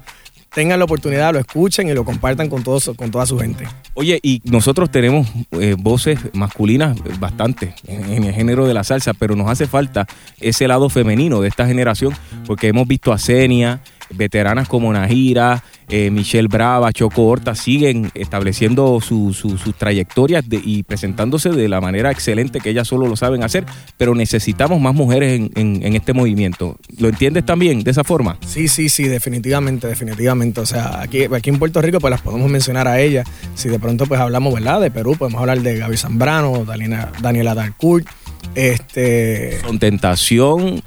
tengan 0.53 0.79
la 0.79 0.85
oportunidad, 0.85 1.33
lo 1.33 1.39
escuchen 1.39 1.89
y 1.89 1.93
lo 1.93 2.05
compartan 2.05 2.47
con, 2.47 2.63
todos, 2.63 2.91
con 2.95 3.11
toda 3.11 3.25
su 3.25 3.37
gente. 3.37 3.67
Oye, 3.95 4.17
y 4.23 4.41
nosotros 4.45 4.89
tenemos 4.89 5.27
eh, 5.59 5.75
voces 5.77 6.17
masculinas 6.31 6.95
bastante 7.19 7.75
en, 7.85 8.13
en 8.13 8.23
el 8.23 8.33
género 8.33 8.65
de 8.65 8.73
la 8.73 8.85
salsa, 8.85 9.13
pero 9.13 9.35
nos 9.35 9.49
hace 9.49 9.67
falta 9.67 10.07
ese 10.39 10.69
lado 10.69 10.89
femenino 10.89 11.41
de 11.41 11.49
esta 11.49 11.67
generación, 11.67 12.13
porque 12.47 12.69
hemos 12.69 12.87
visto 12.87 13.11
a 13.11 13.17
Senia, 13.17 13.81
veteranas 14.09 14.67
como 14.67 14.91
Najira, 14.93 15.63
eh, 15.89 16.09
Michelle 16.09 16.47
Brava, 16.47 16.91
Choco 16.91 17.23
Horta, 17.27 17.53
siguen 17.55 18.11
estableciendo 18.15 18.99
su- 19.01 19.33
su- 19.33 19.57
sus 19.57 19.75
trayectorias 19.75 20.47
de- 20.49 20.61
y 20.63 20.83
presentándose 20.83 21.49
de 21.49 21.67
la 21.69 21.79
manera 21.81 22.11
excelente 22.11 22.59
que 22.59 22.69
ellas 22.71 22.87
solo 22.87 23.07
lo 23.07 23.15
saben 23.15 23.43
hacer, 23.43 23.65
pero 23.97 24.15
necesitamos 24.15 24.81
más 24.81 24.95
mujeres 24.95 25.33
en, 25.39 25.51
en- 25.55 25.85
en 25.85 25.95
este 25.95 26.13
movimiento. 26.13 26.77
¿Lo 26.97 27.07
entiendes 27.09 27.45
también 27.45 27.83
de 27.83 27.91
esa 27.91 28.03
forma? 28.03 28.37
Sí, 28.45 28.67
sí, 28.67 28.89
sí, 28.89 29.03
definitivamente, 29.03 29.87
definitivamente. 29.87 30.61
O 30.61 30.65
sea, 30.65 31.01
aquí, 31.01 31.25
aquí 31.25 31.49
en 31.49 31.59
Puerto 31.59 31.81
Rico 31.81 31.99
pues 31.99 32.11
las 32.11 32.21
podemos 32.21 32.49
mencionar 32.49 32.87
a 32.87 32.99
ellas. 32.99 33.27
Si 33.53 33.69
de 33.69 33.77
pronto 33.79 34.05
pues 34.07 34.19
hablamos, 34.19 34.53
¿verdad? 34.53 34.81
De 34.81 34.89
Perú, 34.91 35.15
podemos 35.17 35.39
hablar 35.39 35.61
de 35.61 35.77
Gaby 35.77 35.97
Zambrano, 35.97 36.65
Daniela, 36.65 37.11
Daniela 37.21 37.53
Darcourt, 37.53 38.07
este, 38.55 39.59
Con 39.65 39.79
tentación, 39.79 40.81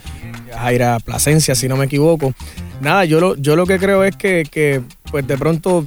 Jaira 0.53 0.99
Plasencia, 1.01 1.55
si 1.55 1.69
no 1.69 1.77
me 1.77 1.85
equivoco. 1.85 2.35
Nada, 2.81 3.05
yo 3.05 3.21
lo, 3.21 3.35
yo 3.37 3.57
lo 3.57 3.67
que 3.67 3.79
creo 3.79 4.05
es 4.05 4.17
que, 4.17 4.45
que, 4.51 4.83
pues 5.11 5.27
de 5.27 5.37
pronto 5.37 5.87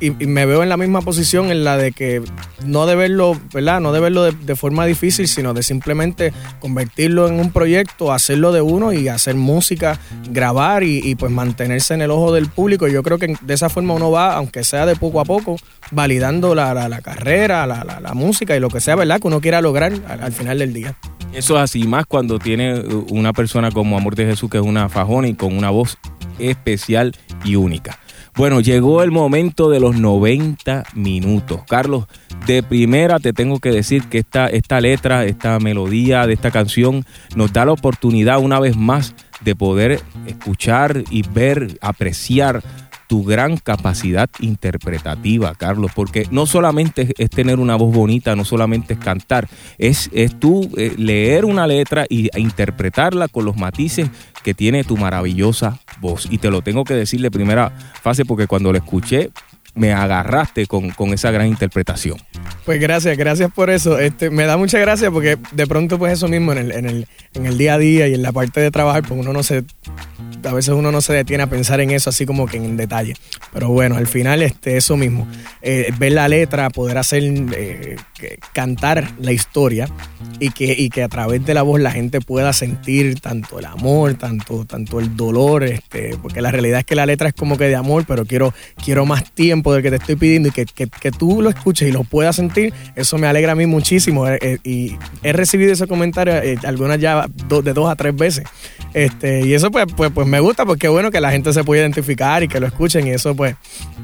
y, 0.00 0.10
me 0.10 0.44
veo 0.46 0.62
en 0.62 0.68
la 0.68 0.76
misma 0.76 1.00
posición 1.02 1.50
en 1.50 1.64
la 1.64 1.76
de 1.76 1.92
que 1.92 2.22
no 2.64 2.86
de 2.86 2.94
verlo, 2.94 3.36
¿verdad? 3.52 3.80
No 3.80 3.90
de 3.92 4.00
verlo 4.00 4.22
de, 4.24 4.32
de 4.32 4.54
forma 4.56 4.86
difícil, 4.86 5.26
sino 5.26 5.54
de 5.54 5.62
simplemente 5.64 6.32
convertirlo 6.60 7.26
en 7.26 7.40
un 7.40 7.50
proyecto, 7.50 8.12
hacerlo 8.12 8.52
de 8.52 8.60
uno 8.60 8.92
y 8.92 9.08
hacer 9.08 9.34
música, 9.34 9.98
grabar 10.30 10.82
y, 10.84 10.98
y, 11.02 11.14
pues 11.16 11.32
mantenerse 11.32 11.94
en 11.94 12.02
el 12.02 12.10
ojo 12.10 12.32
del 12.32 12.46
público. 12.48 12.86
Yo 12.86 13.02
creo 13.02 13.18
que 13.18 13.34
de 13.40 13.54
esa 13.54 13.68
forma 13.68 13.94
uno 13.94 14.10
va, 14.10 14.34
aunque 14.34 14.62
sea 14.62 14.86
de 14.86 14.94
poco 14.96 15.20
a 15.20 15.24
poco, 15.24 15.56
validando 15.90 16.54
la, 16.54 16.74
la- 16.74 16.88
la 16.88 17.00
carrera, 17.00 17.66
la, 17.66 17.84
la- 17.84 18.14
música 18.14 18.56
y 18.56 18.60
lo 18.60 18.68
que 18.68 18.80
sea, 18.80 18.94
¿verdad? 18.96 19.20
Que 19.20 19.26
uno 19.28 19.40
quiera 19.40 19.60
lograr 19.60 19.92
al, 20.08 20.20
al 20.22 20.32
final 20.32 20.58
del 20.58 20.72
día. 20.72 20.94
Eso 21.32 21.56
es 21.56 21.62
así, 21.62 21.86
más 21.86 22.06
cuando 22.06 22.38
tiene 22.38 22.80
una 23.10 23.32
persona 23.32 23.70
como 23.70 23.96
Amor 23.96 24.14
de 24.16 24.26
Jesús, 24.26 24.48
que 24.50 24.56
es 24.58 24.64
una 24.64 24.88
fajona 24.88 25.28
y 25.28 25.34
con 25.34 25.56
una 25.56 25.70
voz 25.70 25.98
especial 26.38 27.16
y 27.44 27.56
única. 27.56 27.98
Bueno, 28.36 28.60
llegó 28.60 29.02
el 29.02 29.10
momento 29.10 29.68
de 29.68 29.80
los 29.80 29.96
90 29.96 30.84
minutos. 30.94 31.62
Carlos, 31.66 32.06
de 32.46 32.62
primera 32.62 33.18
te 33.18 33.32
tengo 33.32 33.58
que 33.58 33.70
decir 33.70 34.04
que 34.04 34.18
esta, 34.18 34.46
esta 34.46 34.80
letra, 34.80 35.24
esta 35.24 35.58
melodía 35.58 36.26
de 36.26 36.34
esta 36.34 36.52
canción 36.52 37.04
nos 37.34 37.52
da 37.52 37.64
la 37.64 37.72
oportunidad 37.72 38.38
una 38.38 38.60
vez 38.60 38.76
más 38.76 39.14
de 39.40 39.56
poder 39.56 40.00
escuchar 40.26 41.02
y 41.10 41.22
ver, 41.22 41.78
apreciar 41.80 42.62
tu 43.08 43.24
gran 43.24 43.56
capacidad 43.56 44.28
interpretativa, 44.38 45.54
Carlos, 45.54 45.90
porque 45.94 46.28
no 46.30 46.46
solamente 46.46 47.14
es, 47.16 47.30
tener 47.30 47.58
una 47.58 47.74
voz 47.74 47.92
bonita, 47.92 48.36
no 48.36 48.44
solamente 48.44 48.92
es 48.94 49.00
cantar, 49.00 49.48
es, 49.78 50.10
es 50.12 50.38
tú 50.38 50.70
eh, 50.76 50.94
leer 50.96 51.44
una 51.44 51.66
letra 51.66 52.04
e 52.08 52.28
interpretarla 52.36 53.26
con 53.28 53.46
los 53.46 53.56
matices 53.56 54.10
que 54.44 54.54
tiene 54.54 54.84
tu 54.84 54.96
maravillosa 54.96 55.80
voz. 56.00 56.28
Y 56.30 56.38
te 56.38 56.50
lo 56.50 56.62
tengo 56.62 56.84
que 56.84 56.94
decir 56.94 57.20
de 57.20 57.30
primera 57.30 57.70
fase 58.02 58.24
porque 58.24 58.46
cuando 58.46 58.70
lo 58.70 58.78
escuché 58.78 59.30
me 59.74 59.92
agarraste 59.92 60.66
con, 60.66 60.90
con 60.90 61.12
esa 61.12 61.30
gran 61.30 61.46
interpretación. 61.46 62.18
Pues 62.64 62.80
gracias, 62.80 63.16
gracias 63.16 63.50
por 63.52 63.70
eso. 63.70 63.98
Este, 63.98 64.28
me 64.28 64.44
da 64.44 64.56
mucha 64.56 64.78
gracia 64.78 65.10
porque 65.10 65.38
de 65.52 65.66
pronto 65.66 65.98
pues 65.98 66.12
eso 66.12 66.28
mismo 66.28 66.52
en 66.52 66.58
el, 66.58 66.72
en 66.72 66.86
el, 66.86 67.06
en 67.34 67.46
el 67.46 67.56
día 67.56 67.74
a 67.74 67.78
día 67.78 68.08
y 68.08 68.14
en 68.14 68.22
la 68.22 68.32
parte 68.32 68.60
de 68.60 68.70
trabajar, 68.70 69.04
pues 69.06 69.18
uno 69.20 69.32
no 69.32 69.42
se, 69.42 69.64
a 70.44 70.52
veces 70.52 70.74
uno 70.74 70.90
no 70.92 71.00
se 71.00 71.12
detiene 71.12 71.42
a 71.42 71.46
pensar 71.48 71.80
en 71.80 71.90
eso 71.90 72.10
así 72.10 72.26
como 72.26 72.46
que 72.46 72.56
en 72.58 72.76
detalle. 72.76 73.14
Pero 73.52 73.68
bueno, 73.68 73.96
al 73.96 74.06
final 74.06 74.42
este, 74.42 74.76
eso 74.76 74.96
mismo, 74.96 75.26
eh, 75.62 75.92
ver 75.98 76.12
la 76.12 76.28
letra, 76.28 76.70
poder 76.70 76.98
hacer, 76.98 77.22
eh, 77.24 77.96
cantar 78.52 79.10
la 79.20 79.32
historia 79.32 79.88
y 80.40 80.50
que, 80.50 80.72
y 80.76 80.90
que 80.90 81.02
a 81.02 81.08
través 81.08 81.44
de 81.44 81.54
la 81.54 81.62
voz 81.62 81.80
la 81.80 81.90
gente 81.90 82.20
pueda 82.20 82.52
sentir 82.52 83.20
tanto 83.20 83.58
el 83.58 83.66
amor, 83.66 84.14
tanto, 84.14 84.64
tanto 84.64 85.00
el 85.00 85.16
dolor, 85.16 85.64
este, 85.64 86.16
porque 86.22 86.40
la 86.42 86.50
realidad 86.50 86.80
es 86.80 86.84
que 86.84 86.94
la 86.94 87.06
letra 87.06 87.28
es 87.28 87.34
como 87.34 87.56
que 87.56 87.64
de 87.64 87.76
amor, 87.76 88.04
pero 88.06 88.24
quiero, 88.24 88.52
quiero 88.84 89.06
más 89.06 89.30
tiempo 89.32 89.72
del 89.72 89.82
que 89.82 89.90
te 89.90 89.96
estoy 89.96 90.16
pidiendo 90.16 90.48
y 90.48 90.52
que, 90.52 90.64
que- 90.66 90.88
que 90.88 91.10
tú 91.10 91.42
lo 91.42 91.50
escuches 91.50 91.88
y 91.88 91.92
lo 91.92 92.04
puedas 92.04 92.36
sentir, 92.36 92.72
eso 92.96 93.18
me 93.18 93.26
alegra 93.26 93.52
a 93.52 93.54
mí 93.54 93.66
muchísimo. 93.66 94.28
eh, 94.28 94.58
y 94.64 94.96
he 95.22 95.32
recibido 95.32 95.72
ese 95.72 95.86
comentario 95.86 96.34
algunas 96.64 96.98
ya 97.00 97.26
do- 97.48 97.62
de 97.62 97.72
dos 97.72 97.88
a 97.90 97.96
tres 97.96 98.14
veces. 98.16 98.44
Este, 98.94 99.46
y 99.46 99.54
eso 99.54 99.70
pues, 99.70 99.86
pues, 99.96 100.10
pues 100.12 100.26
me 100.28 100.40
gusta 100.40 100.64
porque 100.66 100.86
es 100.86 100.92
bueno 100.92 101.10
que 101.10 101.20
la 101.20 101.30
gente 101.30 101.52
se 101.52 101.64
pueda 101.64 101.82
identificar 101.82 102.42
y 102.42 102.48
que 102.48 102.60
lo 102.60 102.66
escuchen 102.66 103.06
y 103.06 103.10
eso 103.10 103.34
pues, 103.34 103.56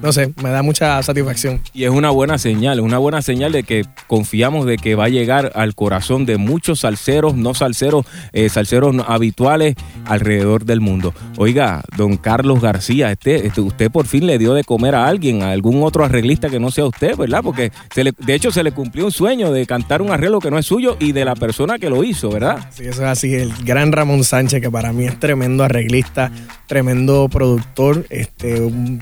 no 0.02 0.12
sé, 0.12 0.32
me 0.42 0.50
da 0.50 0.62
mucha 0.62 1.02
satisfacción. 1.02 1.60
Y 1.72 1.84
es 1.84 1.90
una 1.90 2.10
buena 2.10 2.38
señal, 2.38 2.78
es 2.78 2.84
una 2.84 2.98
buena 2.98 3.22
señal 3.22 3.52
de 3.52 3.62
que 3.62 3.84
confiamos 4.06 4.66
de 4.66 4.76
que 4.76 4.94
va 4.94 5.04
a 5.04 5.08
llegar 5.08 5.52
al 5.54 5.74
corazón 5.74 6.26
de 6.26 6.36
muchos 6.36 6.80
salseros, 6.80 7.34
no 7.34 7.54
salseros, 7.54 8.06
eh, 8.32 8.48
salseros 8.48 8.94
habituales 9.06 9.74
alrededor 10.06 10.64
del 10.64 10.80
mundo. 10.80 11.14
Oiga, 11.36 11.82
don 11.96 12.16
Carlos 12.16 12.60
García, 12.60 13.10
este, 13.10 13.46
este, 13.46 13.60
usted 13.60 13.90
por 13.90 14.06
fin 14.06 14.26
le 14.26 14.38
dio 14.38 14.54
de 14.54 14.64
comer 14.64 14.94
a 14.94 15.06
alguien, 15.06 15.42
a 15.42 15.50
algún 15.50 15.82
otro 15.82 16.04
arreglista 16.04 16.48
que 16.50 16.60
no 16.60 16.70
sea 16.70 16.84
usted, 16.86 17.16
¿verdad? 17.16 17.40
Porque 17.42 17.72
se 17.94 18.04
le- 18.04 18.12
de 18.18 18.34
hecho 18.34 18.50
se 18.50 18.62
le 18.62 18.72
cumplió 18.72 19.04
un 19.06 19.12
sueño 19.12 19.52
de 19.52 19.66
cantar 19.66 20.02
un 20.02 20.10
arreglo 20.10 20.38
que 20.40 20.50
no 20.50 20.58
es 20.58 20.66
suyo 20.66 20.96
y 21.00 21.12
de 21.12 21.24
la 21.24 21.34
persona 21.34 21.78
que 21.78 21.90
lo 21.90 22.04
hizo, 22.04 22.30
¿verdad? 22.30 22.68
Sí, 22.70 22.84
eso 22.84 23.02
es 23.02 23.08
así. 23.08 23.34
El 23.34 23.52
gran 23.64 23.92
Ramón 23.92 24.24
Sánchez, 24.24 24.60
que 24.60 24.70
para 24.70 24.92
mí 24.92 25.04
es 25.06 25.18
tremendo 25.18 25.64
arreglista, 25.64 26.13
tremendo 26.66 27.28
productor, 27.28 28.06
este, 28.10 28.60
un 28.60 29.00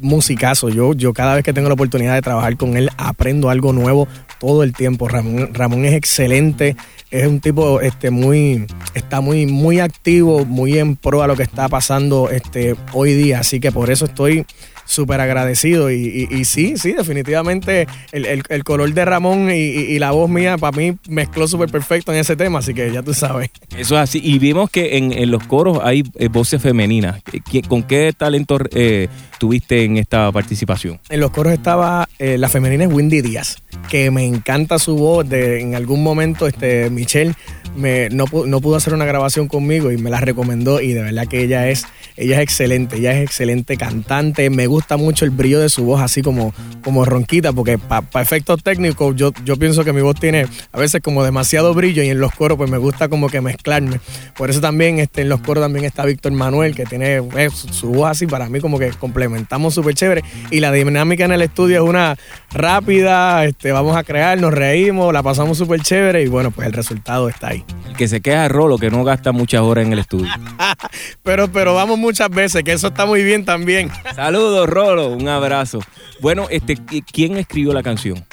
musicazo. 0.00 0.68
Yo, 0.68 0.94
yo 0.94 1.12
cada 1.12 1.34
vez 1.34 1.44
que 1.44 1.52
tengo 1.52 1.68
la 1.68 1.74
oportunidad 1.74 2.14
de 2.14 2.22
trabajar 2.22 2.56
con 2.56 2.76
él, 2.76 2.90
aprendo 2.96 3.50
algo 3.50 3.72
nuevo 3.72 4.08
todo 4.38 4.62
el 4.62 4.72
tiempo. 4.72 5.08
Ramón, 5.08 5.54
Ramón 5.54 5.84
es 5.84 5.94
excelente, 5.94 6.76
es 7.10 7.26
un 7.26 7.40
tipo 7.40 7.80
este, 7.80 8.10
muy, 8.10 8.66
está 8.94 9.20
muy, 9.20 9.46
muy 9.46 9.80
activo, 9.80 10.44
muy 10.44 10.78
en 10.78 10.96
pro 10.96 11.22
a 11.22 11.26
lo 11.26 11.36
que 11.36 11.42
está 11.42 11.68
pasando 11.68 12.30
este, 12.30 12.74
hoy 12.92 13.14
día. 13.14 13.40
Así 13.40 13.60
que 13.60 13.72
por 13.72 13.90
eso 13.90 14.06
estoy 14.06 14.46
súper 14.84 15.20
agradecido. 15.20 15.90
Y, 15.90 16.28
y- 16.30 16.34
y 16.34 16.44
sí, 16.44 16.74
sí, 16.76 16.92
definitivamente 16.92 17.86
el, 18.12 18.26
el- 18.26 18.42
el 18.48 18.64
color 18.64 18.92
de 18.92 19.04
Ramón 19.04 19.50
y, 19.50 19.54
y- 19.54 19.98
la 19.98 20.10
voz 20.10 20.28
mía 20.28 20.58
para 20.58 20.76
mí 20.76 20.96
mezcló 21.08 21.46
súper 21.46 21.70
perfecto 21.70 22.12
en 22.12 22.18
ese 22.18 22.34
tema, 22.36 22.58
así 22.58 22.74
que 22.74 22.90
ya 22.92 23.02
tú 23.02 23.14
sabes. 23.14 23.50
Eso 23.76 23.94
es 23.96 24.00
así. 24.00 24.20
Y 24.22 24.38
vimos 24.38 24.70
que 24.70 24.96
en, 24.98 25.12
en 25.12 25.30
los 25.30 25.44
coros 25.46 25.78
hay 25.82 26.02
eh, 26.18 26.28
voces 26.28 26.60
femeninas. 26.60 27.22
¿Qué- 27.50 27.62
¿Con 27.62 27.82
qué 27.84 28.12
talento 28.16 28.58
eh, 28.72 29.08
tuviste 29.38 29.84
en 29.84 29.96
esta 29.98 30.30
participación? 30.32 30.98
En 31.08 31.20
los 31.20 31.30
coros 31.30 31.52
estaba 31.52 32.08
eh, 32.18 32.36
la 32.38 32.48
femenina 32.48 32.84
es 32.84 32.92
Windy 32.92 33.20
Díaz, 33.22 33.62
que 33.88 34.10
me 34.10 34.24
encanta 34.24 34.78
su 34.78 34.96
voz. 34.96 35.28
De, 35.28 35.60
en 35.60 35.74
algún 35.74 36.02
momento, 36.02 36.46
este, 36.46 36.90
Michelle 36.90 37.32
me, 37.76 38.08
no, 38.10 38.24
no 38.46 38.60
pudo 38.60 38.76
hacer 38.76 38.92
una 38.94 39.04
grabación 39.04 39.46
conmigo 39.48 39.92
y 39.92 39.96
me 39.98 40.10
la 40.10 40.20
recomendó. 40.20 40.80
Y 40.80 40.92
de 40.92 41.02
verdad 41.02 41.26
que 41.28 41.42
ella 41.42 41.68
es, 41.68 41.84
ella 42.16 42.36
es 42.36 42.42
excelente, 42.42 42.96
ella 42.96 43.12
es 43.18 43.22
excelente 43.24 43.76
cantante. 43.76 44.50
Me 44.50 44.66
gusta 44.72 44.96
mucho 44.96 45.24
el 45.24 45.30
brillo 45.30 45.60
de 45.60 45.68
su 45.68 45.84
voz, 45.84 46.00
así 46.00 46.22
como, 46.22 46.54
como 46.82 47.04
ronquita, 47.04 47.52
porque 47.52 47.78
para 47.78 48.04
efectos 48.20 48.62
técnicos, 48.62 49.14
yo, 49.16 49.32
yo 49.44 49.56
pienso 49.56 49.84
que 49.84 49.92
mi 49.92 50.00
voz 50.00 50.18
tiene 50.18 50.46
a 50.72 50.78
veces 50.78 51.02
como 51.02 51.22
demasiado 51.22 51.74
brillo 51.74 52.02
y 52.02 52.08
en 52.08 52.18
los 52.18 52.32
coros, 52.32 52.56
pues 52.56 52.70
me 52.70 52.78
gusta 52.78 53.08
como 53.08 53.28
que 53.28 53.40
mezclarme. 53.40 54.00
Por 54.36 54.50
eso 54.50 54.60
también 54.60 54.98
este, 54.98 55.22
en 55.22 55.28
los 55.28 55.40
coros 55.40 55.62
también 55.62 55.84
está 55.84 56.04
Víctor 56.04 56.32
Manuel, 56.32 56.74
que 56.74 56.86
tiene 56.86 57.18
eh, 57.36 57.50
su, 57.54 57.68
su 57.68 57.88
voz 57.88 58.10
así, 58.10 58.26
para 58.26 58.48
mí 58.48 58.60
como 58.60 58.78
que 58.78 58.90
complementamos 58.90 59.74
súper 59.74 59.94
chévere. 59.94 60.24
Y 60.50 60.60
la 60.60 60.72
dinámica 60.72 61.24
en 61.24 61.32
el 61.32 61.42
estudio 61.42 61.82
es 61.82 61.88
una 61.88 62.16
rápida, 62.50 63.44
este, 63.44 63.72
vamos 63.72 63.96
a 63.96 64.04
crear, 64.04 64.40
nos 64.40 64.54
reímos, 64.54 65.12
la 65.12 65.22
pasamos 65.22 65.58
súper 65.58 65.82
chévere 65.82 66.22
y 66.22 66.28
bueno, 66.28 66.50
pues 66.50 66.66
el 66.66 66.72
resultado 66.72 67.28
está 67.28 67.48
ahí. 67.48 67.64
El 67.86 67.96
que 67.96 68.08
se 68.08 68.20
queja 68.20 68.48
Rolo, 68.48 68.78
que 68.78 68.90
no 68.90 69.04
gasta 69.04 69.32
muchas 69.32 69.60
horas 69.60 69.86
en 69.86 69.92
el 69.92 69.98
estudio. 69.98 70.28
Pero, 71.22 71.50
pero 71.50 71.74
vamos 71.74 71.98
muchas 71.98 72.28
veces, 72.30 72.64
que 72.64 72.72
eso 72.72 72.88
está 72.88 73.06
muy 73.06 73.22
bien 73.22 73.44
también. 73.44 73.90
Saludos, 74.14 74.61
Rolo, 74.66 75.08
un 75.08 75.28
abrazo. 75.28 75.80
Bueno, 76.20 76.46
este, 76.50 76.76
¿quién 77.12 77.36
escribió 77.36 77.72
la 77.72 77.82
canción? 77.82 78.24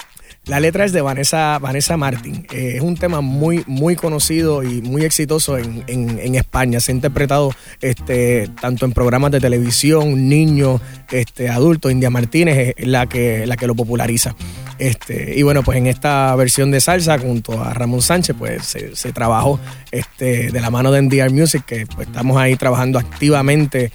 La 0.46 0.58
letra 0.58 0.86
es 0.86 0.92
de 0.92 1.02
Vanessa, 1.02 1.58
Vanessa 1.60 1.96
Martin. 1.98 2.46
Eh, 2.50 2.72
es 2.76 2.80
un 2.80 2.96
tema 2.96 3.20
muy, 3.20 3.62
muy 3.66 3.94
conocido 3.94 4.62
y 4.62 4.80
muy 4.80 5.04
exitoso 5.04 5.58
en, 5.58 5.84
en- 5.86 6.18
en 6.18 6.34
España. 6.34 6.80
Se 6.80 6.90
ha 6.90 6.94
interpretado 6.94 7.52
este, 7.82 8.48
tanto 8.60 8.86
en 8.86 8.92
programas 8.92 9.30
de 9.32 9.38
televisión, 9.40 10.28
niños, 10.30 10.80
este, 11.10 11.50
adultos. 11.50 11.92
India 11.92 12.08
Martínez 12.10 12.74
es 12.76 12.86
la 12.86 13.06
que, 13.06 13.46
la 13.46 13.56
que 13.58 13.66
lo 13.66 13.74
populariza. 13.74 14.34
Este, 14.78 15.38
y 15.38 15.42
bueno, 15.42 15.62
pues 15.62 15.76
en 15.76 15.86
esta 15.86 16.34
versión 16.36 16.70
de 16.70 16.80
salsa, 16.80 17.18
junto 17.18 17.62
a 17.62 17.74
Ramón 17.74 18.00
Sánchez, 18.00 18.34
pues 18.38 18.64
se, 18.94 19.12
trabajó 19.12 19.60
este, 19.92 20.50
de 20.50 20.60
la 20.60 20.70
mano 20.70 20.90
de 20.90 21.02
NDR 21.02 21.30
Music, 21.30 21.64
que 21.66 21.84
pues, 21.86 22.08
estamos 22.08 22.38
ahí 22.38 22.56
trabajando 22.56 22.98
activamente, 22.98 23.92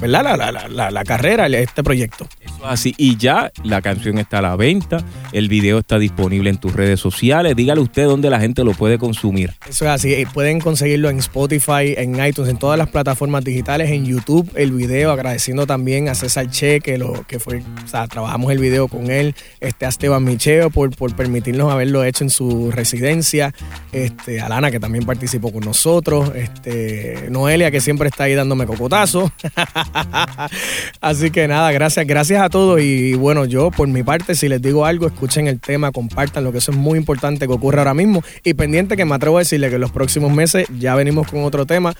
¿verdad? 0.00 0.24
La, 0.24 0.36
la, 0.36 0.68
la, 0.68 0.90
la- 0.90 1.04
carrera, 1.04 1.46
este 1.46 1.82
proyecto. 1.82 2.26
Así. 2.68 2.94
Y 2.98 3.16
ya 3.16 3.50
la 3.64 3.80
canción 3.82 4.18
está 4.18 4.38
a 4.38 4.42
la 4.42 4.56
venta, 4.56 4.98
el 5.32 5.48
video 5.48 5.78
está 5.78 5.98
disponible 5.98 6.50
en 6.50 6.58
tus 6.58 6.72
redes 6.72 7.00
sociales. 7.00 7.54
Dígale 7.56 7.80
usted 7.80 8.04
dónde 8.06 8.30
la 8.30 8.40
gente 8.40 8.64
lo 8.64 8.72
puede 8.72 8.98
consumir. 8.98 9.54
Eso 9.68 9.84
es 9.84 9.90
así. 9.90 10.12
eh, 10.12 10.26
Pueden 10.32 10.60
conseguirlo 10.60 11.08
en 11.08 11.18
Spotify, 11.18 11.94
en 11.96 12.24
iTunes, 12.24 12.50
en 12.50 12.58
todas 12.58 12.78
las 12.78 12.88
plataformas 12.88 13.44
digitales, 13.44 13.90
en 13.90 14.04
YouTube, 14.04 14.50
el 14.56 14.72
video, 14.72 15.10
agradeciendo 15.12 15.66
también 15.66 16.08
a 16.08 16.14
César 16.14 16.50
Che, 16.50 16.80
que 16.80 16.98
lo 16.98 17.24
que 17.26 17.38
fue, 17.38 17.62
o 17.84 17.88
sea, 17.88 18.06
trabajamos 18.08 18.50
el 18.52 18.58
video 18.58 18.88
con 18.88 19.10
él, 19.10 19.34
este, 19.60 19.86
a 19.86 19.88
Esteban 19.88 20.24
Micheo 20.24 20.70
por, 20.70 20.94
por 20.96 21.14
permitirnos 21.14 21.72
haberlo 21.72 22.04
hecho 22.04 22.24
en 22.24 22.30
su 22.30 22.70
residencia, 22.72 23.54
este, 23.92 24.40
a 24.40 24.48
Lana, 24.48 24.70
que 24.70 24.80
también 24.80 25.04
participó 25.06 25.52
con 25.52 25.64
nosotros, 25.64 26.32
este, 26.34 27.28
Noelia, 27.30 27.70
que 27.70 27.80
siempre 27.80 28.08
está 28.08 28.24
ahí 28.24 28.34
dándome 28.34 28.66
cocotazo. 28.66 29.30
Así 31.00 31.30
que 31.30 31.46
nada, 31.48 31.70
gracias, 31.72 32.06
gracias 32.06 32.42
a 32.42 32.48
todos. 32.48 32.55
Y 32.78 33.14
bueno, 33.14 33.44
yo 33.44 33.70
por 33.70 33.86
mi 33.86 34.02
parte, 34.02 34.34
si 34.34 34.48
les 34.48 34.62
digo 34.62 34.86
algo, 34.86 35.06
escuchen 35.06 35.46
el 35.46 35.60
tema, 35.60 35.92
compartan 35.92 36.42
lo 36.42 36.52
que 36.52 36.58
eso 36.58 36.72
es 36.72 36.76
muy 36.78 36.98
importante 36.98 37.46
que 37.46 37.52
ocurre 37.52 37.78
ahora 37.78 37.92
mismo. 37.92 38.22
Y 38.44 38.54
pendiente 38.54 38.96
que 38.96 39.04
me 39.04 39.14
atrevo 39.14 39.36
a 39.36 39.40
decirle 39.40 39.68
que 39.68 39.74
en 39.74 39.82
los 39.82 39.90
próximos 39.90 40.32
meses 40.32 40.66
ya 40.78 40.94
venimos 40.94 41.28
con 41.28 41.44
otro 41.44 41.66
tema 41.66 41.94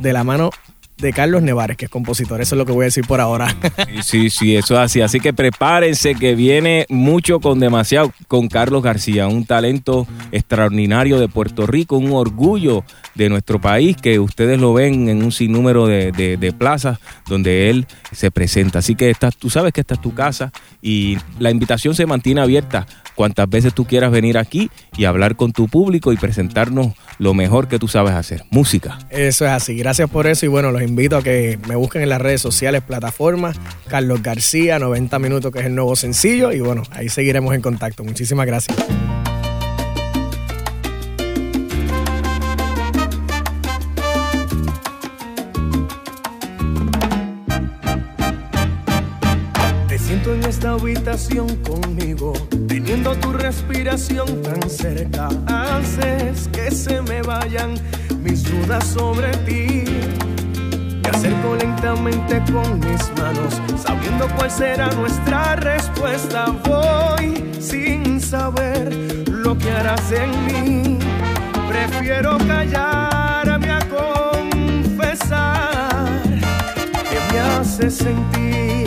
de 0.00 0.12
la 0.12 0.24
mano 0.24 0.50
de 0.96 1.12
Carlos 1.12 1.42
Nevares, 1.42 1.76
que 1.76 1.86
es 1.86 1.90
compositor. 1.90 2.40
Eso 2.40 2.54
es 2.54 2.58
lo 2.58 2.64
que 2.66 2.72
voy 2.72 2.84
a 2.84 2.86
decir 2.86 3.06
por 3.06 3.20
ahora. 3.20 3.54
Sí, 4.02 4.30
sí, 4.30 4.54
eso 4.56 4.74
es 4.74 4.80
así. 4.80 5.00
Así 5.00 5.18
que 5.20 5.32
prepárense 5.32 6.14
que 6.14 6.34
viene 6.34 6.86
mucho 6.88 7.40
con 7.40 7.58
demasiado 7.60 8.12
con 8.28 8.48
Carlos 8.48 8.82
García, 8.82 9.26
un 9.28 9.44
talento 9.46 10.06
extraordinario 10.30 11.18
de 11.18 11.28
Puerto 11.28 11.66
Rico, 11.66 11.96
un 11.96 12.12
orgullo 12.12 12.84
de 13.14 13.28
nuestro 13.28 13.60
país, 13.60 13.96
que 13.96 14.18
ustedes 14.18 14.60
lo 14.60 14.72
ven 14.74 15.08
en 15.08 15.22
un 15.24 15.32
sinnúmero 15.32 15.86
de, 15.86 16.12
de- 16.12 16.36
de 16.36 16.52
plazas 16.52 16.98
donde 17.28 17.70
él 17.70 17.86
se 18.12 18.30
presenta. 18.30 18.80
Así 18.80 18.94
que 18.94 19.10
estás, 19.10 19.36
tú 19.36 19.50
sabes 19.50 19.72
que 19.72 19.80
esta 19.80 19.94
es 19.94 20.00
tu 20.00 20.14
casa 20.14 20.52
y 20.82 21.16
la 21.38 21.50
invitación 21.50 21.94
se 21.94 22.06
mantiene 22.06 22.40
abierta 22.40 22.86
cuantas 23.14 23.48
veces 23.48 23.74
tú 23.74 23.84
quieras 23.84 24.10
venir 24.10 24.38
aquí 24.38 24.70
y 24.96 25.04
hablar 25.04 25.36
con 25.36 25.52
tu 25.52 25.68
público 25.68 26.12
y 26.12 26.16
presentarnos 26.16 26.92
lo 27.18 27.34
mejor 27.34 27.68
que 27.68 27.78
tú 27.78 27.88
sabes 27.88 28.12
hacer, 28.14 28.44
música. 28.50 28.98
Eso 29.10 29.44
es 29.44 29.50
así. 29.50 29.76
Gracias 29.76 30.10
por 30.10 30.26
eso. 30.26 30.46
Y 30.46 30.48
bueno, 30.48 30.72
los 30.72 30.82
invito 30.82 31.16
a 31.16 31.22
que 31.22 31.58
me 31.68 31.76
busquen 31.76 32.02
en 32.02 32.08
las 32.08 32.20
redes 32.20 32.40
sociales, 32.40 32.82
plataformas. 32.82 33.56
Carlos 33.88 34.22
García, 34.22 34.78
90 34.78 35.18
minutos, 35.18 35.52
que 35.52 35.60
es 35.60 35.66
el 35.66 35.74
nuevo 35.74 35.96
sencillo. 35.96 36.52
Y 36.52 36.60
bueno, 36.60 36.82
ahí 36.90 37.08
seguiremos 37.08 37.54
en 37.54 37.60
contacto. 37.60 38.04
Muchísimas 38.04 38.46
gracias. 38.46 38.76
Te 49.88 49.98
siento 49.98 50.34
en 50.34 50.44
esta 50.44 50.72
habitación 50.72 51.56
conmigo, 51.56 52.32
tu 53.12 53.32
respiración 53.32 54.42
tan 54.42 54.68
cerca. 54.70 55.28
Haces 55.46 56.48
que 56.48 56.70
se 56.70 57.02
me 57.02 57.20
vayan 57.22 57.74
mis 58.20 58.42
dudas 58.44 58.84
sobre 58.86 59.30
ti. 59.38 59.84
Me 61.02 61.10
acerco 61.10 61.54
lentamente 61.56 62.42
con 62.50 62.80
mis 62.80 63.12
manos, 63.20 63.60
sabiendo 63.76 64.26
cuál 64.36 64.50
será 64.50 64.90
nuestra 64.92 65.56
respuesta. 65.56 66.46
Voy 66.64 67.44
sin 67.60 68.20
saber 68.20 68.94
lo 69.28 69.56
que 69.58 69.70
harás 69.70 70.10
en 70.10 70.30
mí. 70.46 70.98
Prefiero 71.68 72.38
callarme 72.38 73.70
a 73.70 73.80
confesar 73.88 75.28
que 76.30 77.20
me 77.32 77.40
hace 77.40 77.90
sentir. 77.90 78.83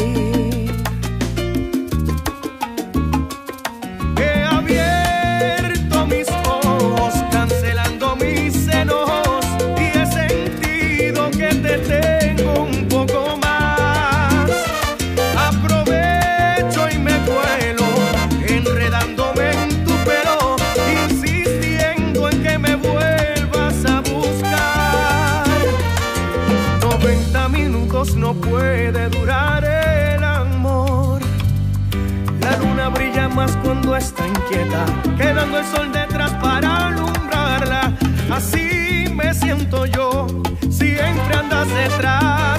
Cuando 33.67 33.97
está 33.97 34.25
inquieta, 34.25 34.85
quedando 35.17 35.59
el 35.59 35.65
sol 35.65 35.91
detrás 35.91 36.31
para 36.35 36.87
alumbrarla. 36.87 37.91
Así 38.31 39.13
me 39.13 39.33
siento 39.33 39.85
yo, 39.85 40.25
siempre 40.69 41.35
andas 41.35 41.67
detrás 41.67 42.56